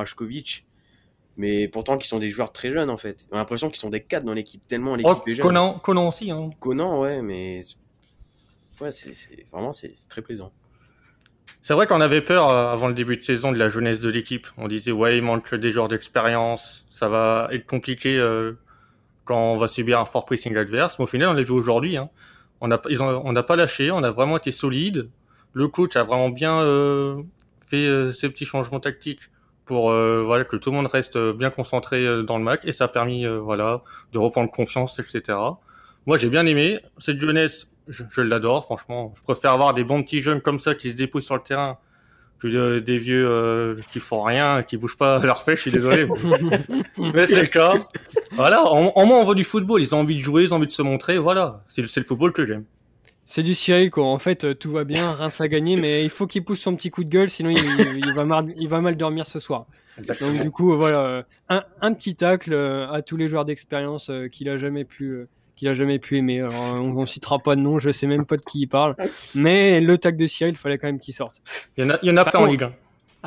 Mais 1.37 1.67
pourtant, 1.67 1.97
qui 1.97 2.07
sont 2.07 2.19
des 2.19 2.29
joueurs 2.29 2.51
très 2.51 2.71
jeunes, 2.71 2.89
en 2.89 2.97
fait. 2.97 3.25
On 3.31 3.35
a 3.35 3.39
l'impression 3.39 3.69
qu'ils 3.69 3.77
sont 3.77 3.89
des 3.89 4.01
cadres 4.01 4.25
dans 4.25 4.33
l'équipe, 4.33 4.65
tellement 4.67 4.95
l'équipe 4.95 5.23
oh, 5.25 5.29
est 5.29 5.35
jeune. 5.35 5.45
Conan, 5.45 5.79
Conan 5.79 6.09
aussi. 6.09 6.29
Hein. 6.29 6.51
Conan, 6.59 7.01
ouais, 7.01 7.21
mais... 7.21 7.61
Ouais, 8.81 8.91
c'est 8.91 9.45
vraiment, 9.51 9.71
c'est 9.71 9.93
très 10.09 10.21
plaisant. 10.21 10.51
C'est 11.65 11.73
vrai 11.73 11.87
qu'on 11.87 11.99
avait 11.99 12.21
peur 12.21 12.49
euh, 12.49 12.71
avant 12.71 12.87
le 12.87 12.93
début 12.93 13.17
de 13.17 13.23
saison 13.23 13.51
de 13.51 13.57
la 13.57 13.69
jeunesse 13.69 13.99
de 13.99 14.11
l'équipe. 14.11 14.45
On 14.55 14.67
disait 14.67 14.91
ouais, 14.91 15.17
il 15.17 15.23
manque 15.23 15.55
des 15.55 15.71
joueurs 15.71 15.87
d'expérience, 15.87 16.85
ça 16.91 17.09
va 17.09 17.49
être 17.51 17.65
compliqué 17.65 18.19
euh, 18.19 18.53
quand 19.23 19.53
on 19.53 19.57
va 19.57 19.67
subir 19.67 19.99
un 19.99 20.05
fort 20.05 20.25
pressing 20.25 20.55
adverse. 20.57 20.99
Mais 20.99 21.05
au 21.05 21.07
final, 21.07 21.29
on 21.29 21.33
l'a 21.33 21.41
vu 21.41 21.53
aujourd'hui. 21.53 21.97
Hein. 21.97 22.11
On 22.61 22.67
n'a 22.67 22.79
on 22.99 23.33
n'a 23.33 23.41
pas 23.41 23.55
lâché, 23.55 23.89
on 23.89 24.03
a 24.03 24.11
vraiment 24.11 24.37
été 24.37 24.51
solide. 24.51 25.09
Le 25.53 25.67
coach 25.67 25.95
a 25.95 26.03
vraiment 26.03 26.29
bien 26.29 26.59
euh, 26.61 27.23
fait 27.65 28.13
ses 28.13 28.29
petits 28.29 28.45
changements 28.45 28.79
tactiques 28.79 29.31
pour 29.65 29.89
voilà 29.89 30.43
que 30.45 30.57
tout 30.57 30.69
le 30.69 30.75
monde 30.75 30.85
reste 30.85 31.17
bien 31.17 31.49
concentré 31.49 32.23
dans 32.23 32.37
le 32.37 32.43
match 32.43 32.61
et 32.65 32.71
ça 32.71 32.83
a 32.83 32.87
permis 32.89 33.25
voilà 33.25 33.81
de 34.13 34.19
reprendre 34.19 34.51
confiance, 34.51 34.99
etc. 34.99 35.35
Moi, 36.05 36.19
j'ai 36.19 36.29
bien 36.29 36.45
aimé 36.45 36.79
cette 36.99 37.19
jeunesse 37.19 37.71
je, 37.87 38.21
l'adore, 38.21 38.65
franchement. 38.65 39.13
Je 39.17 39.21
préfère 39.21 39.51
avoir 39.51 39.73
des 39.73 39.83
bons 39.83 40.03
petits 40.03 40.21
jeunes 40.21 40.41
comme 40.41 40.59
ça 40.59 40.75
qui 40.75 40.91
se 40.91 40.97
dépouillent 40.97 41.21
sur 41.21 41.35
le 41.35 41.41
terrain 41.41 41.77
que 42.39 42.79
des 42.79 42.97
vieux 42.97 43.25
euh, 43.27 43.75
qui 43.91 43.99
font 43.99 44.21
rien, 44.21 44.63
qui 44.63 44.77
bougent 44.77 44.97
pas 44.97 45.19
leur 45.23 45.43
fait, 45.43 45.55
je 45.55 45.61
suis 45.61 45.71
désolé. 45.71 46.07
mais 46.97 47.27
c'est 47.27 47.41
le 47.41 47.47
cas. 47.47 47.75
Voilà, 48.33 48.65
en, 48.65 49.05
moins 49.05 49.19
on 49.19 49.23
voit 49.23 49.35
du 49.35 49.43
football, 49.43 49.81
ils 49.81 49.95
ont 49.95 49.99
envie 49.99 50.15
de 50.15 50.21
jouer, 50.21 50.43
ils 50.43 50.53
ont 50.53 50.57
envie 50.57 50.67
de 50.67 50.71
se 50.71 50.81
montrer, 50.81 51.17
voilà. 51.17 51.63
C'est 51.67 51.81
le 51.81 51.87
football 51.87 52.33
que 52.33 52.45
j'aime. 52.45 52.65
C'est 53.23 53.41
du 53.41 53.55
Cyril 53.55 53.89
quoi. 53.89 54.05
En 54.05 54.19
fait, 54.19 54.43
euh, 54.43 54.53
tout 54.53 54.69
va 54.69 54.83
bien, 54.83 55.11
Reims 55.11 55.41
a 55.41 55.47
gagné, 55.47 55.77
mais 55.77 56.03
il 56.03 56.11
faut 56.11 56.27
qu'il 56.27 56.43
pousse 56.43 56.59
son 56.59 56.75
petit 56.75 56.91
coup 56.91 57.03
de 57.03 57.09
gueule, 57.09 57.29
sinon 57.29 57.49
il, 57.49 57.57
il 57.57 58.13
va, 58.13 58.23
mal, 58.23 58.53
il 58.55 58.67
va 58.67 58.81
mal 58.81 58.95
dormir 58.97 59.25
ce 59.25 59.39
soir. 59.39 59.65
Donc 59.97 60.43
du 60.43 60.51
coup, 60.51 60.75
voilà, 60.75 60.99
euh, 60.99 61.23
un, 61.49 61.63
un 61.81 61.93
petit 61.93 62.15
tacle 62.15 62.53
à 62.53 63.01
tous 63.01 63.17
les 63.17 63.27
joueurs 63.27 63.45
d'expérience 63.45 64.11
qu'il 64.31 64.49
a 64.49 64.57
jamais 64.57 64.83
pu, 64.83 65.25
qu'il 65.55 65.67
a 65.67 65.73
jamais 65.73 65.99
pu 65.99 66.17
aimer. 66.17 66.41
Alors, 66.41 66.75
on, 66.75 66.97
on, 66.97 67.05
citera 67.05 67.39
pas 67.39 67.55
de 67.55 67.61
nom, 67.61 67.79
je 67.79 67.91
sais 67.91 68.07
même 68.07 68.25
pas 68.25 68.37
de 68.37 68.41
qui 68.41 68.61
il 68.61 68.67
parle, 68.67 68.95
mais 69.33 69.79
le 69.81 69.97
tacle 69.97 70.17
de 70.17 70.27
Cyril, 70.27 70.53
il 70.53 70.57
fallait 70.57 70.77
quand 70.77 70.87
même 70.87 70.99
qu'il 70.99 71.13
sorte. 71.13 71.41
Il 71.77 71.83
y 71.83 71.87
en 71.87 71.91
a, 71.91 71.99
il 72.01 72.09
y 72.09 72.11
en 72.11 72.17
a 72.17 72.25
plein 72.25 72.39
en 72.39 72.45
Ligue 72.45 72.63
1. 72.63 72.73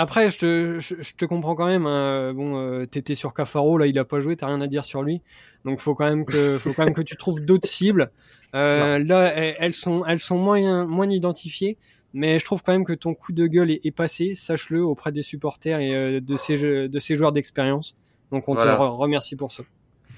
Après, 0.00 0.30
je 0.30 0.38
te, 0.38 0.78
je, 0.78 0.94
je 1.02 1.14
te 1.16 1.24
comprends 1.24 1.56
quand 1.56 1.66
même. 1.66 1.84
Hein. 1.84 2.32
Bon, 2.32 2.56
euh, 2.56 2.86
t'étais 2.86 3.16
sur 3.16 3.34
Cafaro, 3.34 3.78
là, 3.78 3.88
il 3.88 3.98
a 3.98 4.04
pas 4.04 4.20
joué, 4.20 4.36
t'as 4.36 4.46
rien 4.46 4.60
à 4.60 4.68
dire 4.68 4.84
sur 4.84 5.02
lui. 5.02 5.22
Donc, 5.64 5.80
faut 5.80 5.96
quand 5.96 6.08
même 6.08 6.24
que, 6.24 6.56
faut 6.56 6.72
quand 6.72 6.84
même 6.84 6.94
que 6.94 7.02
tu 7.02 7.16
trouves 7.16 7.40
d'autres 7.40 7.66
cibles. 7.66 8.12
Euh, 8.54 9.00
là, 9.00 9.32
elles 9.34 9.74
sont, 9.74 10.04
elles 10.06 10.20
sont 10.20 10.38
moins, 10.38 10.86
moins 10.86 11.10
identifiées. 11.10 11.78
Mais 12.14 12.38
je 12.38 12.44
trouve 12.44 12.62
quand 12.62 12.70
même 12.70 12.84
que 12.84 12.92
ton 12.92 13.12
coup 13.12 13.32
de 13.32 13.48
gueule 13.48 13.72
est, 13.72 13.84
est 13.84 13.90
passé, 13.90 14.36
sache-le, 14.36 14.84
auprès 14.84 15.10
des 15.10 15.22
supporters 15.22 15.80
et 15.80 15.92
euh, 15.92 16.20
de 16.20 16.36
ces, 16.36 16.88
de 16.88 16.98
ces 17.00 17.16
joueurs 17.16 17.32
d'expérience. 17.32 17.96
Donc, 18.30 18.48
on 18.48 18.54
voilà. 18.54 18.76
te 18.76 18.80
remercie 18.80 19.34
pour 19.34 19.50
ça. 19.50 19.64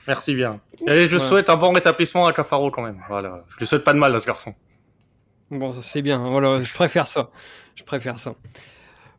Merci 0.08 0.34
bien. 0.34 0.60
Et 0.86 1.08
je 1.08 1.16
ouais. 1.16 1.22
souhaite 1.22 1.50
un 1.50 1.56
bon 1.56 1.72
rétablissement 1.72 2.26
à 2.26 2.32
Cafaro 2.32 2.70
quand 2.70 2.82
même. 2.82 3.00
Voilà. 3.08 3.44
Je 3.48 3.58
lui 3.58 3.66
souhaite 3.66 3.84
pas 3.84 3.92
de 3.92 3.98
mal 3.98 4.14
à 4.14 4.20
ce 4.20 4.26
garçon. 4.26 4.54
Bon, 5.50 5.72
c'est 5.72 6.02
bien. 6.02 6.18
Voilà, 6.30 6.62
je 6.62 6.72
préfère 6.74 7.06
ça. 7.06 7.30
Je 7.74 7.84
préfère 7.84 8.18
ça. 8.18 8.34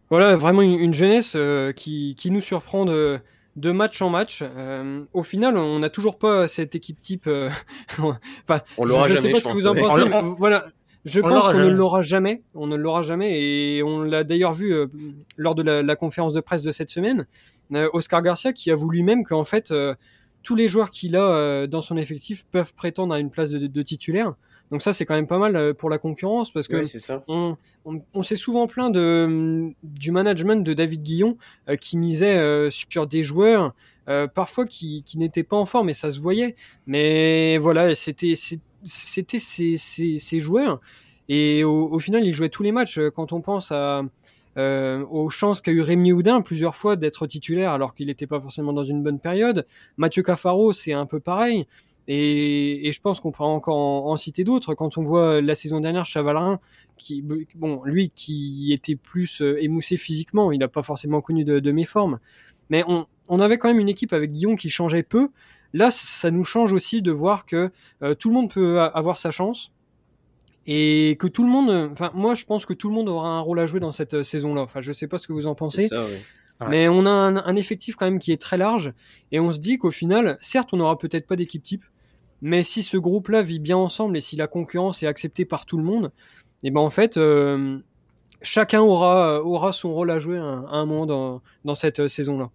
Voilà, 0.10 0.36
vraiment 0.36 0.62
une, 0.62 0.80
une 0.80 0.94
jeunesse 0.94 1.34
euh, 1.36 1.72
qui, 1.72 2.16
qui, 2.18 2.32
nous 2.32 2.42
surprend 2.42 2.86
de, 2.86 3.20
de 3.56 3.72
match 3.72 4.02
en 4.02 4.10
match. 4.10 4.42
Euh, 4.42 5.04
au 5.14 5.24
final, 5.24 5.58
on 5.58 5.80
n'a 5.80 5.90
toujours 5.90 6.18
pas 6.18 6.48
cette 6.48 6.76
équipe 6.76 7.00
type. 7.00 7.28
Euh, 7.28 7.50
enfin, 8.00 8.62
on 8.78 8.86
l'aura 8.86 9.08
jamais. 9.08 9.16
Je 9.16 9.22
sais 9.22 9.32
pas 9.32 9.40
ce 9.40 9.48
que 9.48 9.54
vous 9.54 9.68
en 9.68 9.76
pensez. 9.76 10.04
Voilà, 10.38 10.66
je 11.06 11.20
pense 11.20 11.46
qu'on 11.46 11.60
ne 11.60 11.70
l'aura 11.70 12.02
jamais. 12.02 12.44
On 12.54 12.68
ne 12.68 12.76
l'aura 12.76 13.02
jamais, 13.02 13.42
et 13.42 13.84
on 13.84 14.02
l'a 14.02 14.24
d'ailleurs 14.24 14.54
vu 14.54 14.74
euh, 14.74 14.88
lors 15.38 15.56
de 15.56 15.64
la, 15.64 15.82
la, 15.82 15.96
conférence 15.96 16.34
de 16.34 16.42
presse 16.42 16.64
de 16.64 16.72
cette 16.72 16.90
semaine. 16.90 17.26
Euh, 17.74 17.90
Oscar 17.94 18.22
Garcia 18.22 18.54
qui 18.54 18.70
avoue 18.70 18.90
lui-même 18.90 19.24
qu'en 19.24 19.44
fait, 19.44 19.72
euh, 19.72 19.96
tous 20.44 20.56
les 20.56 20.68
joueurs 20.68 20.92
qu'il 20.92 21.16
a 21.16 21.68
dans 21.68 21.82
son 21.82 21.98
effectif 21.98 22.46
peuvent 22.52 22.74
prétendre 22.74 23.14
à 23.14 23.20
une 23.20 23.30
place 23.30 23.52
de, 23.52 23.82
titulaire. 23.82 24.34
Donc 24.72 24.82
ça, 24.82 24.94
c'est 24.94 25.06
quand 25.06 25.16
même 25.16 25.28
pas 25.28 25.38
mal 25.38 25.56
euh, 25.58 25.74
pour 25.74 25.90
la 25.90 25.98
concurrence 25.98 26.52
parce 26.52 26.70
que 26.70 26.78
oui, 26.78 27.24
on, 27.28 27.58
on, 27.84 28.02
on 28.14 28.24
s'est 28.24 28.38
souvent 28.38 28.68
plaint 28.68 28.92
de, 28.92 29.70
du 29.84 30.12
management 30.12 30.64
de 30.64 30.74
David 30.74 31.04
Guillon 31.04 31.38
euh, 31.68 31.76
qui 31.76 31.98
misait 31.98 32.38
euh, 32.38 32.70
sur 32.70 33.06
des 33.06 33.22
joueurs 33.22 33.74
euh, 34.08 34.28
parfois 34.28 34.66
qui, 34.66 35.04
qui 35.04 35.18
n'étaient 35.18 35.44
pas 35.44 35.58
en 35.58 35.66
forme 35.66 35.90
et 35.90 35.94
ça 35.94 36.10
se 36.10 36.20
voyait. 36.22 36.56
Mais 36.88 37.58
voilà, 37.58 37.94
c'était 37.96 38.34
c'était 38.84 39.40
ces, 39.40 39.76
ces, 39.76 40.18
ces, 40.18 40.40
joueurs 40.40 40.80
et 41.28 41.64
au, 41.66 41.90
au, 41.92 42.00
final, 42.00 42.26
ils 42.26 42.34
jouaient 42.34 42.50
tous 42.50 42.64
les 42.64 42.72
matchs. 42.72 43.00
Quand 43.14 43.34
on 43.34 43.42
pense 43.42 43.72
à 43.74 44.04
euh, 44.58 45.06
aux 45.10 45.30
chances 45.30 45.62
qu'a 45.62 45.72
eu 45.72 45.82
Rémi 45.82 46.12
Houdin 46.12 46.42
plusieurs 46.42 46.76
fois 46.76 46.96
d'être 46.96 47.26
titulaire 47.28 47.72
alors 47.72 47.94
qu'il 47.94 48.08
n'était 48.08 48.28
pas 48.28 48.40
forcément 48.40 48.74
dans 48.74 48.84
une 48.84 49.02
bonne 49.02 49.20
période. 49.20 49.66
Mathieu 49.98 50.24
Cafaro, 50.24 50.74
c'est 50.74 50.94
un 50.94 51.06
peu 51.06 51.20
pareil. 51.20 51.68
Et, 52.08 52.88
et, 52.88 52.92
je 52.92 53.00
pense 53.00 53.20
qu'on 53.20 53.32
pourra 53.32 53.48
encore 53.48 53.78
en, 53.78 54.18
citer 54.18 54.44
d'autres. 54.44 54.74
Quand 54.74 54.98
on 54.98 55.04
voit 55.04 55.40
la 55.40 55.56
saison 55.56 55.80
dernière 55.80 56.06
Chavalerin, 56.06 56.60
qui, 56.98 57.24
bon, 57.56 57.82
lui 57.86 58.10
qui 58.10 58.74
était 58.74 58.96
plus 58.96 59.42
euh, 59.42 59.64
émoussé 59.64 59.98
physiquement, 59.98 60.52
il 60.52 60.60
n'a 60.60 60.68
pas 60.68 60.84
forcément 60.84 61.22
connu 61.22 61.46
de, 61.46 61.60
de 61.60 61.72
méformes. 61.72 62.20
Mais 62.70 62.84
on, 62.88 63.06
on, 63.30 63.40
avait 63.40 63.58
quand 63.58 63.68
même 63.68 63.80
une 63.80 63.90
équipe 63.90 64.14
avec 64.14 64.32
Guillaume 64.32 64.58
qui 64.58 64.70
changeait 64.70 65.04
peu. 65.04 65.30
Là, 65.74 65.92
ça 65.92 66.32
nous 66.32 66.44
change 66.44 66.74
aussi 66.74 67.02
de 67.02 67.12
voir 67.12 67.46
que 67.46 67.72
euh, 68.02 68.14
tout 68.16 68.30
le 68.30 68.36
monde 68.36 68.52
peut 68.52 68.82
avoir 68.82 69.18
sa 69.18 69.32
chance 69.32 69.72
et 70.68 71.18
que 71.20 71.28
tout 71.28 71.44
le 71.44 71.50
monde, 71.50 71.90
enfin 71.92 72.12
moi 72.14 72.36
je 72.36 72.46
pense 72.46 72.66
que 72.66 72.74
tout 72.74 72.88
le 72.90 72.94
monde 72.94 73.10
aura 73.10 73.30
un 73.30 73.40
rôle 73.40 73.60
à 73.60 73.68
jouer 73.68 73.80
dans 73.80 73.92
cette 73.92 74.14
euh, 74.14 74.24
saison-là. 74.24 74.62
Enfin, 74.62 74.82
je 74.82 74.92
sais 74.92 75.08
pas 75.08 75.18
ce 75.18 75.28
que 75.28 75.34
vous 75.34 75.48
en 75.48 75.56
pensez. 75.56 75.88
Ça, 75.88 76.06
oui. 76.06 76.18
Mais 76.70 76.88
on 76.88 77.08
a 77.08 77.10
un, 77.10 77.38
un, 77.38 77.56
effectif 77.56 77.96
quand 77.96 78.06
même 78.06 78.20
qui 78.20 78.32
est 78.32 78.40
très 78.40 78.58
large 78.58 78.94
et 79.32 79.40
on 79.40 79.52
se 79.52 79.58
dit 79.58 79.80
qu'au 79.80 79.90
final, 79.90 80.38
certes, 80.42 80.70
on 80.74 80.78
n'aura 80.78 80.96
peut-être 80.96 81.26
pas 81.26 81.36
d'équipe 81.36 81.64
type, 81.64 81.84
mais 82.42 82.62
si 82.62 82.84
ce 82.84 82.98
groupe-là 82.98 83.42
vit 83.42 83.60
bien 83.60 83.78
ensemble 83.78 84.16
et 84.18 84.22
si 84.22 84.36
la 84.36 84.46
concurrence 84.46 85.02
est 85.02 85.08
acceptée 85.08 85.46
par 85.46 85.66
tout 85.66 85.78
le 85.78 85.84
monde, 85.84 86.12
et 86.64 86.68
eh 86.68 86.72
ben 86.72 86.82
en 86.82 86.92
fait, 86.92 87.18
euh, 87.18 87.80
chacun 88.44 88.82
aura 88.82 89.42
aura 89.42 89.72
son 89.72 89.92
rôle 89.94 90.12
à 90.12 90.20
jouer 90.20 90.38
à 90.38 90.44
un, 90.44 90.66
à 90.66 90.76
un 90.76 90.86
moment 90.86 91.08
dans, 91.08 91.42
dans 91.66 91.74
cette 91.74 92.00
euh, 92.00 92.08
saison-là. 92.08 92.52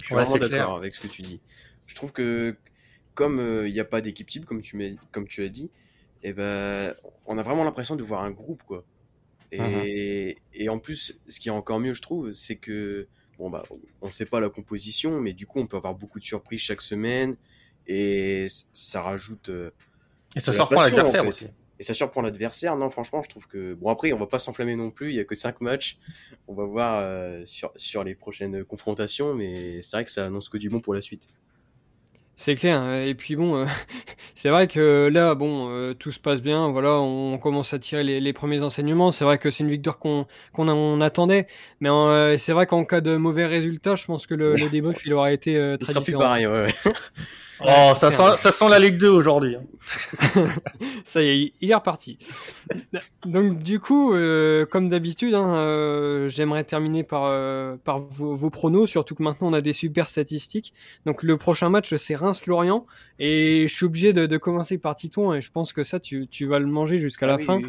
Je 0.00 0.06
suis 0.06 0.14
ouais, 0.14 0.24
vraiment 0.24 0.48
d'accord 0.48 0.76
avec 0.76 0.94
ce 0.94 1.00
que 1.00 1.08
tu 1.08 1.22
dis. 1.22 1.40
Je 1.86 1.96
trouve 1.96 2.12
que 2.12 2.56
comme 3.14 3.38
il 3.38 3.40
euh, 3.40 3.70
n'y 3.70 3.80
a 3.80 3.84
pas 3.84 4.00
d'équipe 4.00 4.28
type, 4.28 4.44
comme 4.44 4.62
tu, 4.62 4.96
comme 5.10 5.26
tu 5.26 5.44
as 5.44 5.48
dit, 5.48 5.70
et 6.24 6.28
eh 6.28 6.32
ben, 6.32 6.94
on 7.26 7.36
a 7.36 7.42
vraiment 7.42 7.64
l'impression 7.64 7.96
de 7.96 8.02
voir 8.02 8.22
un 8.22 8.30
groupe, 8.30 8.62
quoi. 8.62 8.84
Et, 9.50 9.58
uh 9.58 9.62
-huh. 9.62 10.36
et 10.54 10.68
en 10.68 10.78
plus, 10.78 11.20
ce 11.28 11.40
qui 11.40 11.48
est 11.48 11.52
encore 11.52 11.80
mieux, 11.80 11.94
je 11.94 12.02
trouve, 12.02 12.32
c'est 12.32 12.56
que, 12.56 13.08
bon, 13.38 13.50
bah, 13.50 13.64
on 14.00 14.10
sait 14.10 14.24
pas 14.26 14.40
la 14.40 14.48
composition, 14.48 15.20
mais 15.20 15.32
du 15.32 15.46
coup, 15.46 15.58
on 15.60 15.66
peut 15.66 15.76
avoir 15.76 15.94
beaucoup 15.94 16.20
de 16.20 16.24
surprises 16.24 16.60
chaque 16.60 16.80
semaine, 16.80 17.36
et 17.86 18.46
ça 18.72 19.02
rajoute. 19.02 19.48
Euh, 19.48 19.70
et 20.36 20.40
ça 20.40 20.52
surprend 20.52 20.80
l'adversaire 20.80 21.22
en 21.22 21.24
fait. 21.24 21.28
aussi. 21.28 21.46
Et 21.78 21.82
ça 21.82 21.94
surprend 21.94 22.22
l'adversaire. 22.22 22.76
Non, 22.76 22.90
franchement, 22.90 23.22
je 23.22 23.28
trouve 23.28 23.48
que. 23.48 23.74
Bon, 23.74 23.88
après, 23.90 24.12
on 24.12 24.18
va 24.18 24.26
pas 24.26 24.38
s'enflammer 24.38 24.76
non 24.76 24.90
plus, 24.90 25.10
il 25.10 25.16
y 25.16 25.20
a 25.20 25.24
que 25.24 25.34
5 25.34 25.60
matchs. 25.60 25.98
On 26.46 26.54
va 26.54 26.64
voir 26.64 27.00
euh, 27.00 27.44
sur, 27.44 27.72
sur 27.76 28.04
les 28.04 28.14
prochaines 28.14 28.64
confrontations, 28.64 29.34
mais 29.34 29.82
c'est 29.82 29.96
vrai 29.96 30.04
que 30.04 30.10
ça 30.10 30.26
annonce 30.26 30.48
que 30.48 30.58
du 30.58 30.68
bon 30.68 30.80
pour 30.80 30.94
la 30.94 31.00
suite. 31.00 31.26
C'est 32.36 32.54
clair. 32.54 32.92
Et 32.94 33.14
puis 33.14 33.36
bon, 33.36 33.56
euh, 33.56 33.66
c'est 34.34 34.48
vrai 34.48 34.66
que 34.66 35.08
là, 35.12 35.34
bon, 35.34 35.68
euh, 35.70 35.94
tout 35.94 36.10
se 36.10 36.18
passe 36.18 36.42
bien. 36.42 36.68
Voilà, 36.68 36.94
on, 37.00 37.38
commence 37.38 37.74
à 37.74 37.78
tirer 37.78 38.04
les, 38.04 38.20
les 38.20 38.32
premiers 38.32 38.62
enseignements. 38.62 39.10
C'est 39.10 39.24
vrai 39.24 39.38
que 39.38 39.50
c'est 39.50 39.64
une 39.64 39.70
victoire 39.70 39.98
qu'on 39.98 40.26
qu'on 40.52 40.68
on 40.68 41.00
attendait, 41.00 41.46
mais 41.80 41.90
euh, 41.90 42.36
c'est 42.38 42.52
vrai 42.52 42.66
qu'en 42.66 42.84
cas 42.84 43.00
de 43.00 43.16
mauvais 43.16 43.46
résultat, 43.46 43.94
je 43.96 44.06
pense 44.06 44.26
que 44.26 44.34
le, 44.34 44.56
le 44.56 44.68
débrief 44.68 45.04
il 45.04 45.12
aurait 45.14 45.34
été 45.34 45.56
euh, 45.56 45.76
très 45.76 45.90
il 45.90 45.92
sera 45.92 46.00
différent. 46.00 46.18
plus 46.18 46.26
pareil. 46.26 46.46
Ouais, 46.46 46.74
ouais. 46.86 46.92
Oh, 47.64 47.92
ça 47.98 48.10
sent, 48.10 48.36
ça 48.38 48.52
sent 48.52 48.68
la 48.68 48.78
Ligue 48.78 48.98
2 48.98 49.08
aujourd'hui. 49.08 49.56
Hein. 49.56 49.62
ça 51.04 51.22
y 51.22 51.28
est, 51.28 51.52
il 51.60 51.70
est 51.70 51.74
reparti. 51.74 52.18
Donc 53.24 53.58
du 53.58 53.80
coup, 53.80 54.14
euh, 54.14 54.66
comme 54.66 54.88
d'habitude, 54.88 55.34
hein, 55.34 55.54
euh, 55.54 56.28
j'aimerais 56.28 56.64
terminer 56.64 57.04
par, 57.04 57.24
euh, 57.26 57.76
par 57.82 57.98
vos, 57.98 58.34
vos, 58.34 58.50
pronos, 58.50 58.88
surtout 58.88 59.14
que 59.14 59.22
maintenant 59.22 59.48
on 59.48 59.52
a 59.52 59.60
des 59.60 59.72
super 59.72 60.08
statistiques. 60.08 60.72
Donc 61.06 61.22
le 61.22 61.36
prochain 61.36 61.68
match, 61.68 61.94
c'est 61.94 62.14
Reims-Lorient, 62.14 62.86
et 63.18 63.66
je 63.68 63.74
suis 63.74 63.86
obligé 63.86 64.12
de, 64.12 64.26
de, 64.26 64.36
commencer 64.36 64.78
par 64.78 64.94
Titon, 64.94 65.34
et 65.34 65.40
je 65.40 65.50
pense 65.50 65.72
que 65.72 65.84
ça, 65.84 66.00
tu, 66.00 66.28
tu 66.28 66.46
vas 66.46 66.58
le 66.58 66.66
manger 66.66 66.98
jusqu'à 66.98 67.26
ah, 67.26 67.30
la 67.30 67.36
oui, 67.36 67.44
fin. 67.44 67.60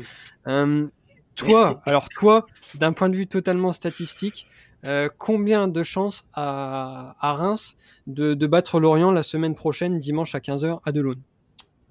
Oui. 0.48 0.90
toi, 1.36 1.82
alors 1.86 2.10
toi, 2.10 2.46
d'un 2.76 2.94
point 2.94 3.10
de 3.10 3.16
vue 3.16 3.28
totalement 3.28 3.74
statistique, 3.74 4.48
euh, 4.86 5.10
combien 5.18 5.68
de 5.68 5.84
chances 5.84 6.26
à, 6.34 7.16
à 7.20 7.34
Reims 7.34 7.78
de, 8.08 8.34
de, 8.34 8.48
battre 8.48 8.80
Lorient 8.80 9.12
la 9.12 9.24
semaine 9.24 9.56
prochaine, 9.56 10.00
dimanche 10.00 10.36
à 10.36 10.40
15h 10.40 10.80
à 10.84 10.92
Delaune? 10.92 11.22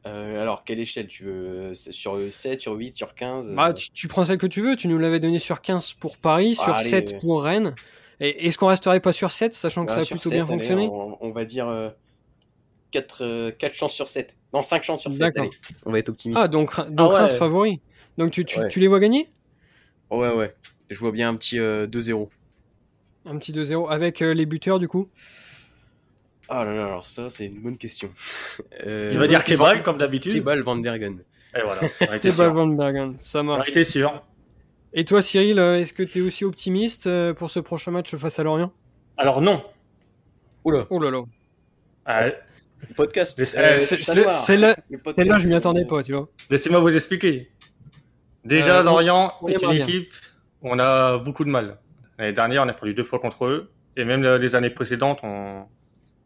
Euh, 0.04 0.42
alors, 0.42 0.64
quelle 0.64 0.80
échelle? 0.80 1.06
Tu 1.06 1.24
veux 1.24 1.74
Sur 1.74 2.18
7, 2.30 2.60
sur 2.60 2.72
8, 2.72 2.96
sur 2.96 3.14
15 3.14 3.52
bah, 3.54 3.72
tu, 3.72 3.90
tu, 3.90 4.08
prends 4.08 4.24
celle 4.24 4.38
que 4.38 4.46
tu 4.46 4.60
veux. 4.60 4.76
Tu 4.76 4.88
nous 4.88 4.98
l'avais 4.98 5.20
donné 5.20 5.38
sur 5.38 5.62
15 5.62 5.94
pour 5.94 6.16
Paris, 6.16 6.56
ah, 6.58 6.64
sur 6.64 6.74
allez, 6.74 6.90
7 6.90 7.20
pour 7.20 7.44
Rennes. 7.44 7.74
Et 8.20 8.46
est-ce 8.46 8.58
qu'on 8.58 8.66
resterait 8.66 9.00
pas 9.00 9.12
sur 9.12 9.30
7, 9.30 9.54
sachant 9.54 9.84
que 9.84 9.92
bah, 9.92 10.00
ça 10.00 10.02
a 10.02 10.04
plutôt 10.04 10.30
7, 10.30 10.32
bien 10.32 10.44
allez, 10.44 10.52
fonctionné? 10.52 10.88
on, 10.90 11.18
on, 11.20 11.30
va 11.30 11.44
dire 11.44 11.68
euh, 11.68 11.90
4, 12.90 13.24
euh, 13.24 13.50
4 13.52 13.74
chances 13.74 13.94
sur 13.94 14.08
7. 14.08 14.36
Non, 14.52 14.62
5 14.62 14.82
chances 14.82 15.00
sur 15.02 15.14
7. 15.14 15.36
Allez, 15.36 15.50
on 15.86 15.92
va 15.92 15.98
être 15.98 16.08
optimiste. 16.08 16.40
Ah, 16.42 16.48
donc, 16.48 16.76
donc 16.90 17.12
ah, 17.12 17.18
Reims 17.18 17.34
favori. 17.34 17.80
Donc 18.18 18.32
tu, 18.32 18.44
tu, 18.44 18.58
ouais. 18.58 18.68
tu, 18.68 18.80
les 18.80 18.88
vois 18.88 19.00
gagner? 19.00 19.30
Ouais, 20.10 20.32
ouais. 20.34 20.54
Je 20.90 20.98
vois 20.98 21.12
bien 21.12 21.30
un 21.30 21.34
petit 21.34 21.58
2-0. 21.58 22.28
Un 23.26 23.38
petit 23.38 23.52
2-0 23.52 23.88
avec 23.90 24.20
euh, 24.22 24.34
les 24.34 24.46
buteurs 24.46 24.78
du 24.78 24.88
coup 24.88 25.08
Ah 26.48 26.64
là 26.64 26.74
là, 26.74 26.84
alors 26.86 27.06
ça 27.06 27.30
c'est 27.30 27.46
une 27.46 27.60
bonne 27.60 27.76
question. 27.78 28.10
euh, 28.86 29.10
Il 29.12 29.18
va 29.18 29.26
dire 29.26 29.44
Kebal 29.44 29.82
comme 29.82 29.98
d'habitude. 29.98 30.32
Kebal 30.32 30.62
Van 30.62 30.76
Bergen. 30.76 31.22
Et 31.56 31.60
voilà. 31.64 32.18
Kebal 32.18 32.50
Van 32.50 32.66
Bergen, 32.66 33.14
ça 33.18 33.42
marche. 33.42 33.68
J'étais 33.68 33.84
sûr. 33.84 34.22
Et 34.92 35.04
toi 35.04 35.22
Cyril, 35.22 35.58
euh, 35.58 35.78
est-ce 35.78 35.92
que 35.92 36.02
tu 36.02 36.18
es 36.18 36.22
aussi 36.22 36.44
optimiste 36.44 37.06
euh, 37.06 37.32
pour 37.32 37.50
ce 37.50 37.60
prochain 37.60 37.92
match 37.92 38.14
face 38.16 38.38
à 38.38 38.42
Lorient? 38.42 38.72
Alors 39.16 39.40
non. 39.40 39.62
Oula. 40.64 40.86
Oh 40.90 40.98
là 40.98 41.10
là. 41.10 41.22
Ah, 42.04 42.26
le 42.26 42.94
podcast. 42.96 43.38
Euh, 43.56 43.78
c'est 43.78 44.56
là, 44.56 44.74
là, 45.16 45.38
je 45.38 45.46
m'y 45.48 45.54
attendais 45.54 45.84
pas, 45.84 46.02
tu 46.02 46.12
vois. 46.12 46.28
Laissez-moi 46.50 46.80
vous 46.80 46.94
expliquer. 46.94 47.50
Déjà, 48.44 48.78
euh, 48.80 48.82
Lorient 48.82 49.32
est 49.48 49.62
une 49.62 49.72
équipe 49.72 50.12
où 50.60 50.68
on 50.70 50.78
a 50.80 51.18
beaucoup 51.18 51.44
de 51.44 51.50
mal. 51.50 51.78
L'année 52.22 52.34
dernière, 52.34 52.62
on 52.62 52.68
a 52.68 52.72
perdu 52.72 52.94
deux 52.94 53.02
fois 53.02 53.18
contre 53.18 53.46
eux. 53.46 53.72
Et 53.96 54.04
même 54.04 54.22
les 54.22 54.54
années 54.54 54.70
précédentes, 54.70 55.20
on, 55.24 55.64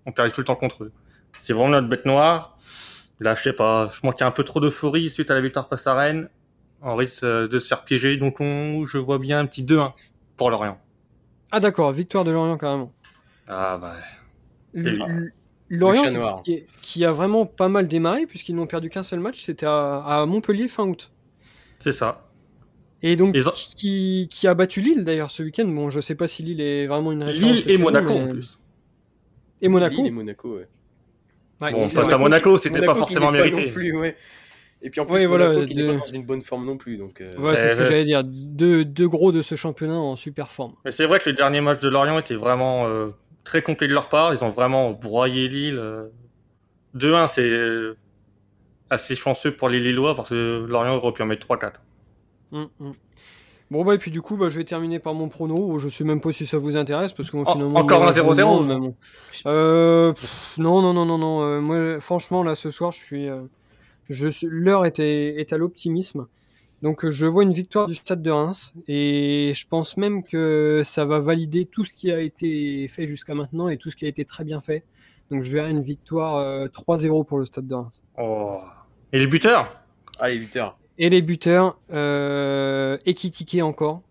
on 0.04 0.12
perdait 0.12 0.30
tout 0.30 0.42
le 0.42 0.44
temps 0.44 0.54
contre 0.54 0.84
eux. 0.84 0.92
C'est 1.40 1.54
vraiment 1.54 1.70
notre 1.70 1.88
bête 1.88 2.04
noire. 2.04 2.58
Là, 3.18 3.34
je 3.34 3.42
sais 3.42 3.54
pas, 3.54 3.90
je 3.94 4.00
manque 4.04 4.20
un 4.20 4.30
peu 4.30 4.44
trop 4.44 4.60
d'euphorie 4.60 5.08
suite 5.08 5.30
à 5.30 5.34
la 5.34 5.40
victoire 5.40 5.68
face 5.70 5.86
à 5.86 5.94
Rennes. 5.94 6.28
On 6.82 6.96
risque 6.96 7.24
de 7.24 7.58
se 7.58 7.66
faire 7.66 7.82
piéger, 7.84 8.18
donc 8.18 8.40
on, 8.40 8.84
je 8.84 8.98
vois 8.98 9.18
bien 9.18 9.38
un 9.38 9.46
petit 9.46 9.64
2-1 9.64 9.92
pour 10.36 10.50
Lorient. 10.50 10.78
Ah 11.50 11.60
d'accord, 11.60 11.90
victoire 11.92 12.24
de 12.24 12.30
Lorient 12.30 12.58
carrément. 12.58 12.92
Ah 13.48 13.78
bah... 13.78 13.94
Lorient, 15.70 16.42
qui, 16.44 16.66
qui 16.82 17.06
a 17.06 17.12
vraiment 17.12 17.46
pas 17.46 17.68
mal 17.68 17.88
démarré, 17.88 18.26
puisqu'ils 18.26 18.54
n'ont 18.54 18.66
perdu 18.66 18.90
qu'un 18.90 19.02
seul 19.02 19.20
match, 19.20 19.42
c'était 19.42 19.64
à, 19.64 20.02
à 20.04 20.26
Montpellier 20.26 20.68
fin 20.68 20.84
août. 20.84 21.10
C'est 21.78 21.92
ça. 21.92 22.25
Et 23.02 23.14
donc, 23.16 23.34
qui, 23.76 24.28
qui 24.30 24.46
a 24.48 24.54
battu 24.54 24.80
Lille 24.80 25.04
d'ailleurs 25.04 25.30
ce 25.30 25.42
week-end? 25.42 25.66
Bon, 25.66 25.90
je 25.90 26.00
sais 26.00 26.14
pas 26.14 26.26
si 26.26 26.42
Lille 26.42 26.60
est 26.60 26.86
vraiment 26.86 27.12
une 27.12 27.22
référence. 27.22 27.50
Lille 27.52 27.58
et 27.70 27.74
saison, 27.76 27.84
Monaco 27.84 28.08
mais- 28.14 28.20
en 28.20 28.28
plus. 28.28 28.58
Et 29.62 29.68
Monaco? 29.68 29.96
Lille 29.96 30.06
et 30.06 30.10
Monaco, 30.10 30.56
ouais. 30.56 30.68
Ouais, 31.62 31.72
Bon, 31.72 31.82
face 31.82 32.12
à 32.12 32.18
Monaco, 32.18 32.58
c'était 32.58 32.80
pas 32.84 32.92
qui 32.94 32.98
forcément 32.98 33.26
pas 33.26 33.32
mérité. 33.32 33.66
non 33.66 33.72
plus, 33.72 33.96
ouais. 33.96 34.16
Et 34.82 34.90
puis 34.90 35.00
en 35.00 35.06
plus, 35.06 35.14
Ouais, 35.14 35.26
Monaco 35.26 35.52
voilà, 35.52 35.66
qui 35.66 35.74
de- 35.74 35.82
n'est 35.86 35.94
pas 35.98 36.06
dans 36.06 36.12
une 36.12 36.24
bonne 36.24 36.42
forme 36.42 36.66
non 36.66 36.76
plus. 36.76 36.96
Donc, 36.98 37.20
euh, 37.20 37.34
Ouais, 37.38 37.56
c'est 37.56 37.68
Eh 37.68 37.70
ce 37.70 37.76
que 37.76 37.84
j'allais 37.84 38.04
dire. 38.04 38.22
Deux, 38.24 38.84
deux 38.84 39.08
gros 39.08 39.32
de 39.32 39.40
ce 39.42 39.54
championnat 39.54 39.96
en 39.98 40.16
super 40.16 40.50
forme. 40.52 40.74
Mais 40.84 40.92
c'est 40.92 41.06
vrai 41.06 41.18
que 41.18 41.30
le 41.30 41.36
dernier 41.36 41.60
match 41.62 41.80
de 41.80 41.88
Lorient 41.88 42.18
était 42.18 42.34
vraiment 42.34 42.86
euh, 42.86 43.08
très 43.44 43.62
complet 43.62 43.88
de 43.88 43.94
leur 43.94 44.08
part. 44.10 44.34
Ils 44.34 44.44
ont 44.44 44.50
vraiment 44.50 44.90
broyé 44.92 45.48
Lille. 45.48 45.78
euh. 45.78 46.08
2-1, 46.94 47.26
c'est 47.26 47.42
euh, 47.42 47.96
assez 48.90 49.14
chanceux 49.14 49.54
pour 49.54 49.68
les 49.70 49.80
Lillois 49.80 50.14
parce 50.14 50.30
que 50.30 50.66
Lorient 50.68 50.94
aurait 50.96 51.12
pu 51.12 51.22
en 51.22 51.26
mettre 51.26 51.46
3-4. 51.46 51.82
Hum, 52.52 52.68
hum. 52.80 52.92
Bon 53.70 53.84
bah 53.84 53.94
et 53.96 53.98
puis 53.98 54.12
du 54.12 54.22
coup 54.22 54.36
bah, 54.36 54.48
je 54.48 54.58
vais 54.58 54.64
terminer 54.64 55.00
par 55.00 55.12
mon 55.14 55.28
prono. 55.28 55.78
Je 55.80 55.88
sais 55.88 56.04
même 56.04 56.20
pas 56.20 56.30
si 56.30 56.46
ça 56.46 56.56
vous 56.58 56.76
intéresse 56.76 57.12
parce 57.12 57.30
que 57.30 57.36
moi, 57.36 57.48
En- 57.48 57.52
finalement 57.52 57.80
encore 57.80 58.06
un 58.06 58.12
je 58.12 58.20
me 58.22 58.28
0-0? 58.28 58.36
demande, 58.36 58.66
mais 58.68 58.76
bon. 58.78 58.94
Euh, 59.46 60.12
pff, 60.12 60.54
non 60.58 60.80
non 60.82 60.92
non 60.92 61.04
non 61.04 61.18
non. 61.18 61.42
euh, 61.42 61.60
moi 61.60 61.98
franchement 62.00 62.42
là 62.44 62.54
ce 62.54 62.70
soir 62.70 62.92
je 62.92 62.98
suis, 63.04 63.28
euh, 63.28 63.42
je 64.08 64.28
l'heure 64.46 64.86
est, 64.86 65.00
est 65.00 65.52
à 65.52 65.58
l'optimisme. 65.58 66.26
Donc 66.82 67.04
euh, 67.04 67.10
je 67.10 67.26
vois 67.26 67.42
une 67.42 67.52
victoire 67.52 67.86
du 67.88 67.96
Stade 67.96 68.22
de 68.22 68.30
Reims 68.30 68.72
et 68.86 69.52
je 69.56 69.66
pense 69.66 69.96
même 69.96 70.22
que 70.22 70.82
ça 70.84 71.04
va 71.04 71.18
valider 71.18 71.64
tout 71.66 71.84
ce 71.84 71.92
qui 71.92 72.12
a 72.12 72.20
été 72.20 72.86
fait 72.86 73.08
jusqu'à 73.08 73.34
maintenant 73.34 73.68
et 73.68 73.78
tout 73.78 73.90
ce 73.90 73.96
qui 73.96 74.04
a 74.04 74.08
été 74.08 74.24
très 74.24 74.44
bien 74.44 74.60
fait. 74.60 74.84
Donc 75.32 75.42
je 75.42 75.50
verrai 75.50 75.70
une 75.70 75.82
victoire 75.82 76.36
euh, 76.36 76.68
3-0 76.68 77.24
pour 77.24 77.38
le 77.38 77.46
Stade 77.46 77.66
de 77.66 77.74
Reims. 77.74 78.04
Oh. 78.16 78.60
Et 79.12 79.18
les 79.18 79.26
buteurs? 79.26 79.72
Allez, 80.20 80.36
8 80.36 80.54
heures. 80.56 80.78
Et 80.98 81.10
les 81.10 81.20
buteurs, 81.22 81.78
euh, 81.92 82.96
Ekitike 83.04 83.62
encore, 83.62 84.02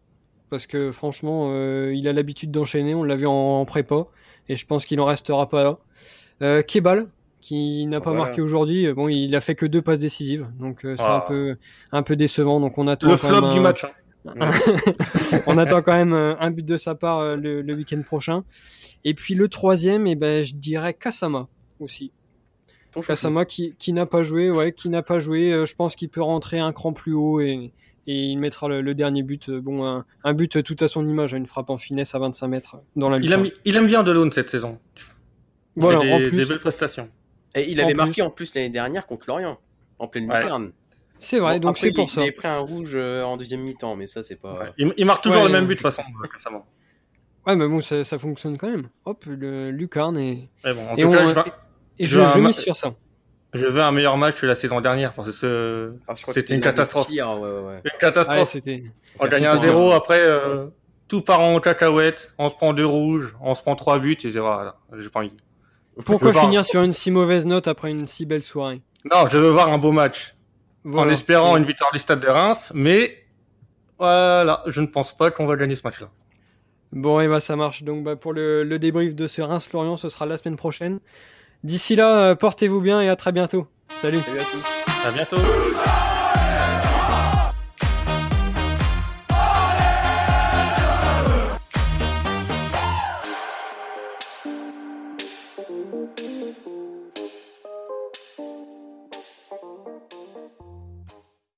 parce 0.49 0.67
que 0.67 0.91
franchement, 0.91 1.47
euh, 1.51 1.93
il 1.95 2.07
a 2.07 2.13
l'habitude 2.13 2.51
d'enchaîner, 2.51 2.93
on 2.93 3.03
l'a 3.03 3.15
vu 3.15 3.25
en, 3.27 3.31
en 3.33 3.65
prépa, 3.65 4.05
et 4.49 4.55
je 4.55 4.65
pense 4.65 4.85
qu'il 4.85 4.99
en 4.99 5.05
restera 5.05 5.49
pas 5.49 5.63
là. 5.63 5.77
Euh, 6.43 6.61
Kebal, 6.61 7.07
qui 7.41 7.85
n'a 7.87 8.01
pas 8.01 8.11
Voilà. 8.11 8.25
marqué 8.25 8.41
aujourd'hui, 8.41 8.91
bon, 8.93 9.07
il 9.07 9.35
a 9.35 9.41
fait 9.41 9.55
que 9.55 9.65
deux 9.65 9.81
passes 9.81 9.99
décisives, 9.99 10.47
donc 10.59 10.85
euh, 10.85 10.95
c'est 10.95 11.03
Ah. 11.07 11.17
un 11.25 11.27
peu 11.27 11.55
un 11.91 12.03
peu 12.03 12.15
décevant. 12.15 12.59
Donc 12.59 12.77
on 12.77 12.87
attend 12.87 13.07
Le 13.07 13.17
quand 13.17 13.27
flop 13.29 13.41
même 13.41 13.51
du 13.51 13.59
match. 13.59 13.85
hein. 13.85 13.91
on 15.47 15.57
attend 15.57 15.81
quand 15.81 15.93
même 15.93 16.13
un 16.13 16.51
but 16.51 16.65
de 16.65 16.77
sa 16.77 16.95
part 16.95 17.19
euh, 17.19 17.35
le, 17.35 17.61
le 17.61 17.73
week-end 17.75 18.01
prochain. 18.03 18.43
Et 19.03 19.13
puis 19.13 19.33
le 19.35 19.47
troisième, 19.47 20.07
et 20.07 20.15
ben 20.15 20.43
je 20.43 20.53
dirais 20.55 20.93
Kasama 20.95 21.47
aussi. 21.79 22.11
Ton. 23.01 23.07
Kasama 23.07 23.45
qui, 23.45 23.75
qui 23.77 23.93
n'a 23.93 24.05
pas 24.05 24.23
joué, 24.23 24.49
ouais, 24.49 24.71
qui 24.71 24.89
n'a 24.89 25.03
pas 25.03 25.19
joué. 25.19 25.51
euh, 25.53 25.65
je 25.65 25.75
pense 25.75 25.95
qu'il 25.95 26.09
peut 26.09 26.21
rentrer 26.21 26.59
un 26.59 26.71
cran 26.73 26.93
plus 26.93 27.13
haut 27.13 27.39
et, 27.39 27.71
et 28.07 28.23
il 28.23 28.37
mettra 28.37 28.67
le, 28.67 28.81
le 28.81 28.95
dernier 28.95 29.23
but. 29.23 29.49
euh, 29.49 29.61
Bon, 29.61 29.85
un, 29.85 30.05
un 30.23 30.33
but 30.33 30.63
tout 30.63 30.75
à 30.79 30.87
son 30.87 31.07
image, 31.07 31.33
une 31.33 31.45
frappe 31.47 31.69
en 31.69 31.77
finesse 31.77 32.15
à 32.15 32.19
25 32.19 32.47
mètres 32.47 32.77
dans 32.95 33.09
la 33.09 33.17
Il 33.19 33.31
aime, 33.31 33.49
il 33.65 33.75
aime 33.75 33.87
bien 33.87 34.03
Delon 34.03 34.29
cette 34.31 34.49
saison. 34.49 34.79
Il 35.77 35.81
Voilà, 35.81 35.99
des, 35.99 36.11
en 36.13 36.19
des 36.19 36.29
plus, 36.29 36.47
belles 36.47 36.59
prestations. 36.59 37.09
Et 37.53 37.69
il 37.71 37.79
En 37.79 37.83
avait 37.83 37.93
plus- 37.93 37.97
marqué 37.97 38.21
en 38.21 38.29
plus 38.29 38.53
l'année 38.55 38.69
dernière 38.69 39.05
contre 39.07 39.25
Lorient, 39.27 39.57
en 39.99 40.07
pleine 40.07 40.29
Ouais. 40.29 40.41
lucarne. 40.41 40.71
c'est 41.19 41.39
vrai, 41.39 41.59
Bon, 41.59 41.67
donc 41.69 41.77
c'est 41.77 41.91
pour 41.91 42.05
il, 42.05 42.09
ça. 42.09 42.21
Il 42.21 42.23
avait 42.23 42.31
pris 42.33 42.47
un 42.47 42.59
rouge 42.59 42.91
euh, 42.95 43.23
en 43.23 43.37
deuxième 43.37 43.61
mi-temps, 43.61 43.95
mais 43.95 44.07
ça, 44.07 44.23
c'est 44.23 44.35
pas. 44.35 44.59
Ouais. 44.59 44.71
Il, 44.77 44.93
il 44.97 45.05
marque 45.05 45.23
toujours 45.23 45.41
Ouais, 45.41 45.47
le 45.47 45.53
même 45.53 45.63
but 45.65 45.69
de 45.75 45.79
toute 45.79 45.81
façon. 45.83 46.03
récemment. 46.33 46.65
Ouais, 47.47 47.55
mais 47.55 47.67
bon, 47.67 47.79
ça, 47.79 48.03
ça 48.03 48.17
fonctionne 48.17 48.57
quand 48.57 48.69
même. 48.69 48.89
Hop, 49.05 49.23
le 49.27 49.69
lucarne 49.71 50.17
et, 50.17 50.49
bon, 50.63 50.87
en 50.89 50.95
et, 50.95 51.01
tout 51.03 51.07
on- 51.07 51.11
cas, 51.11 51.27
je, 51.27 51.33
vais- 51.35 51.43
et 51.99 52.05
je 52.05 52.19
je, 52.21 52.51
sur 52.51 52.75
ça. 52.75 52.93
je 53.53 53.65
veux 53.67 53.81
un 53.81 53.91
meilleur 53.91 54.17
match 54.17 54.39
que 54.41 54.45
la 54.45 54.55
saison 54.55 54.81
dernière 54.81 55.13
parce 55.13 55.29
que 55.29 55.33
ce- 55.33 55.93
Ah, 56.07 56.13
C'était 56.15 56.55
une 56.55 56.61
catastrophe. 56.61 57.09
ouais, 57.09 57.21
ouais, 57.21 57.33
ouais. 57.33 57.37
une 57.39 57.75
Ouais, 57.83 57.91
catastrophe. 57.99 58.49
c'était. 58.49 58.83
on 59.19 59.27
gagne 59.27 59.45
un 59.45 59.51
C'était- 59.55 59.67
0 59.67 59.91
après 59.91 60.21
euh, 60.21 60.67
tout 61.07 61.21
part 61.21 61.39
en 61.41 61.59
cacahuète, 61.59 62.33
on 62.37 62.49
se 62.49 62.55
prend 62.55 62.73
deux 62.73 62.85
rouges, 62.85 63.35
on 63.41 63.53
se 63.55 63.61
prend 63.61 63.75
trois 63.75 63.99
buts 63.99 64.17
et 64.23 64.31
c'est 64.31 64.39
voilà, 64.39 64.75
j'ai 64.97 65.09
pas 65.09 65.19
envie. 65.19 65.31
Pourquoi 66.05 66.33
finir 66.33 66.65
sur 66.65 66.81
une 66.81 66.91
si 66.93 67.11
mauvaise 67.11 67.45
note 67.45 67.67
après 67.67 67.91
une 67.91 68.05
si 68.05 68.25
belle 68.25 68.43
soirée? 68.43 68.81
Non, 69.11 69.27
je 69.27 69.37
veux 69.37 69.49
voir 69.51 69.69
un 69.71 69.77
beau 69.77 69.91
match 69.91 70.35
Voilà. 70.83 71.09
en 71.09 71.13
espérant 71.13 71.55
une 71.57 71.63
victoire 71.65 71.91
du 71.93 71.99
Stade 71.99 72.19
de 72.19 72.27
Reims, 72.27 72.71
mais 72.75 73.23
voilà, 73.97 74.63
je 74.67 74.81
ne 74.81 74.87
pense 74.87 75.15
pas 75.15 75.31
qu'on 75.31 75.45
va 75.45 75.55
gagner 75.55 75.75
ce 75.75 75.83
match-là. 75.85 76.09
Bon, 76.91 77.19
et 77.21 77.27
bah 77.27 77.39
ça 77.39 77.55
marche. 77.55 77.83
Donc 77.83 78.03
bah, 78.03 78.15
pour 78.15 78.33
le, 78.33 78.63
le 78.63 78.79
débrief 78.79 79.15
de 79.15 79.27
ce 79.27 79.41
Reims-Lorient, 79.41 79.97
ce 79.97 80.09
sera 80.09 80.25
la 80.25 80.37
semaine 80.37 80.55
prochaine. 80.55 80.99
D'ici 81.65 81.95
là, 81.95 82.17
euh, 82.17 82.35
portez-vous 82.35 82.79
bien 82.79 83.01
et 83.01 83.09
à 83.09 83.15
très 83.15 83.31
bientôt. 83.31 83.65
Salut 83.99 84.19
Salut 84.19 84.37
à 84.37 84.43
tous. 84.43 85.07
À 85.07 85.09
bientôt. 85.11 86.04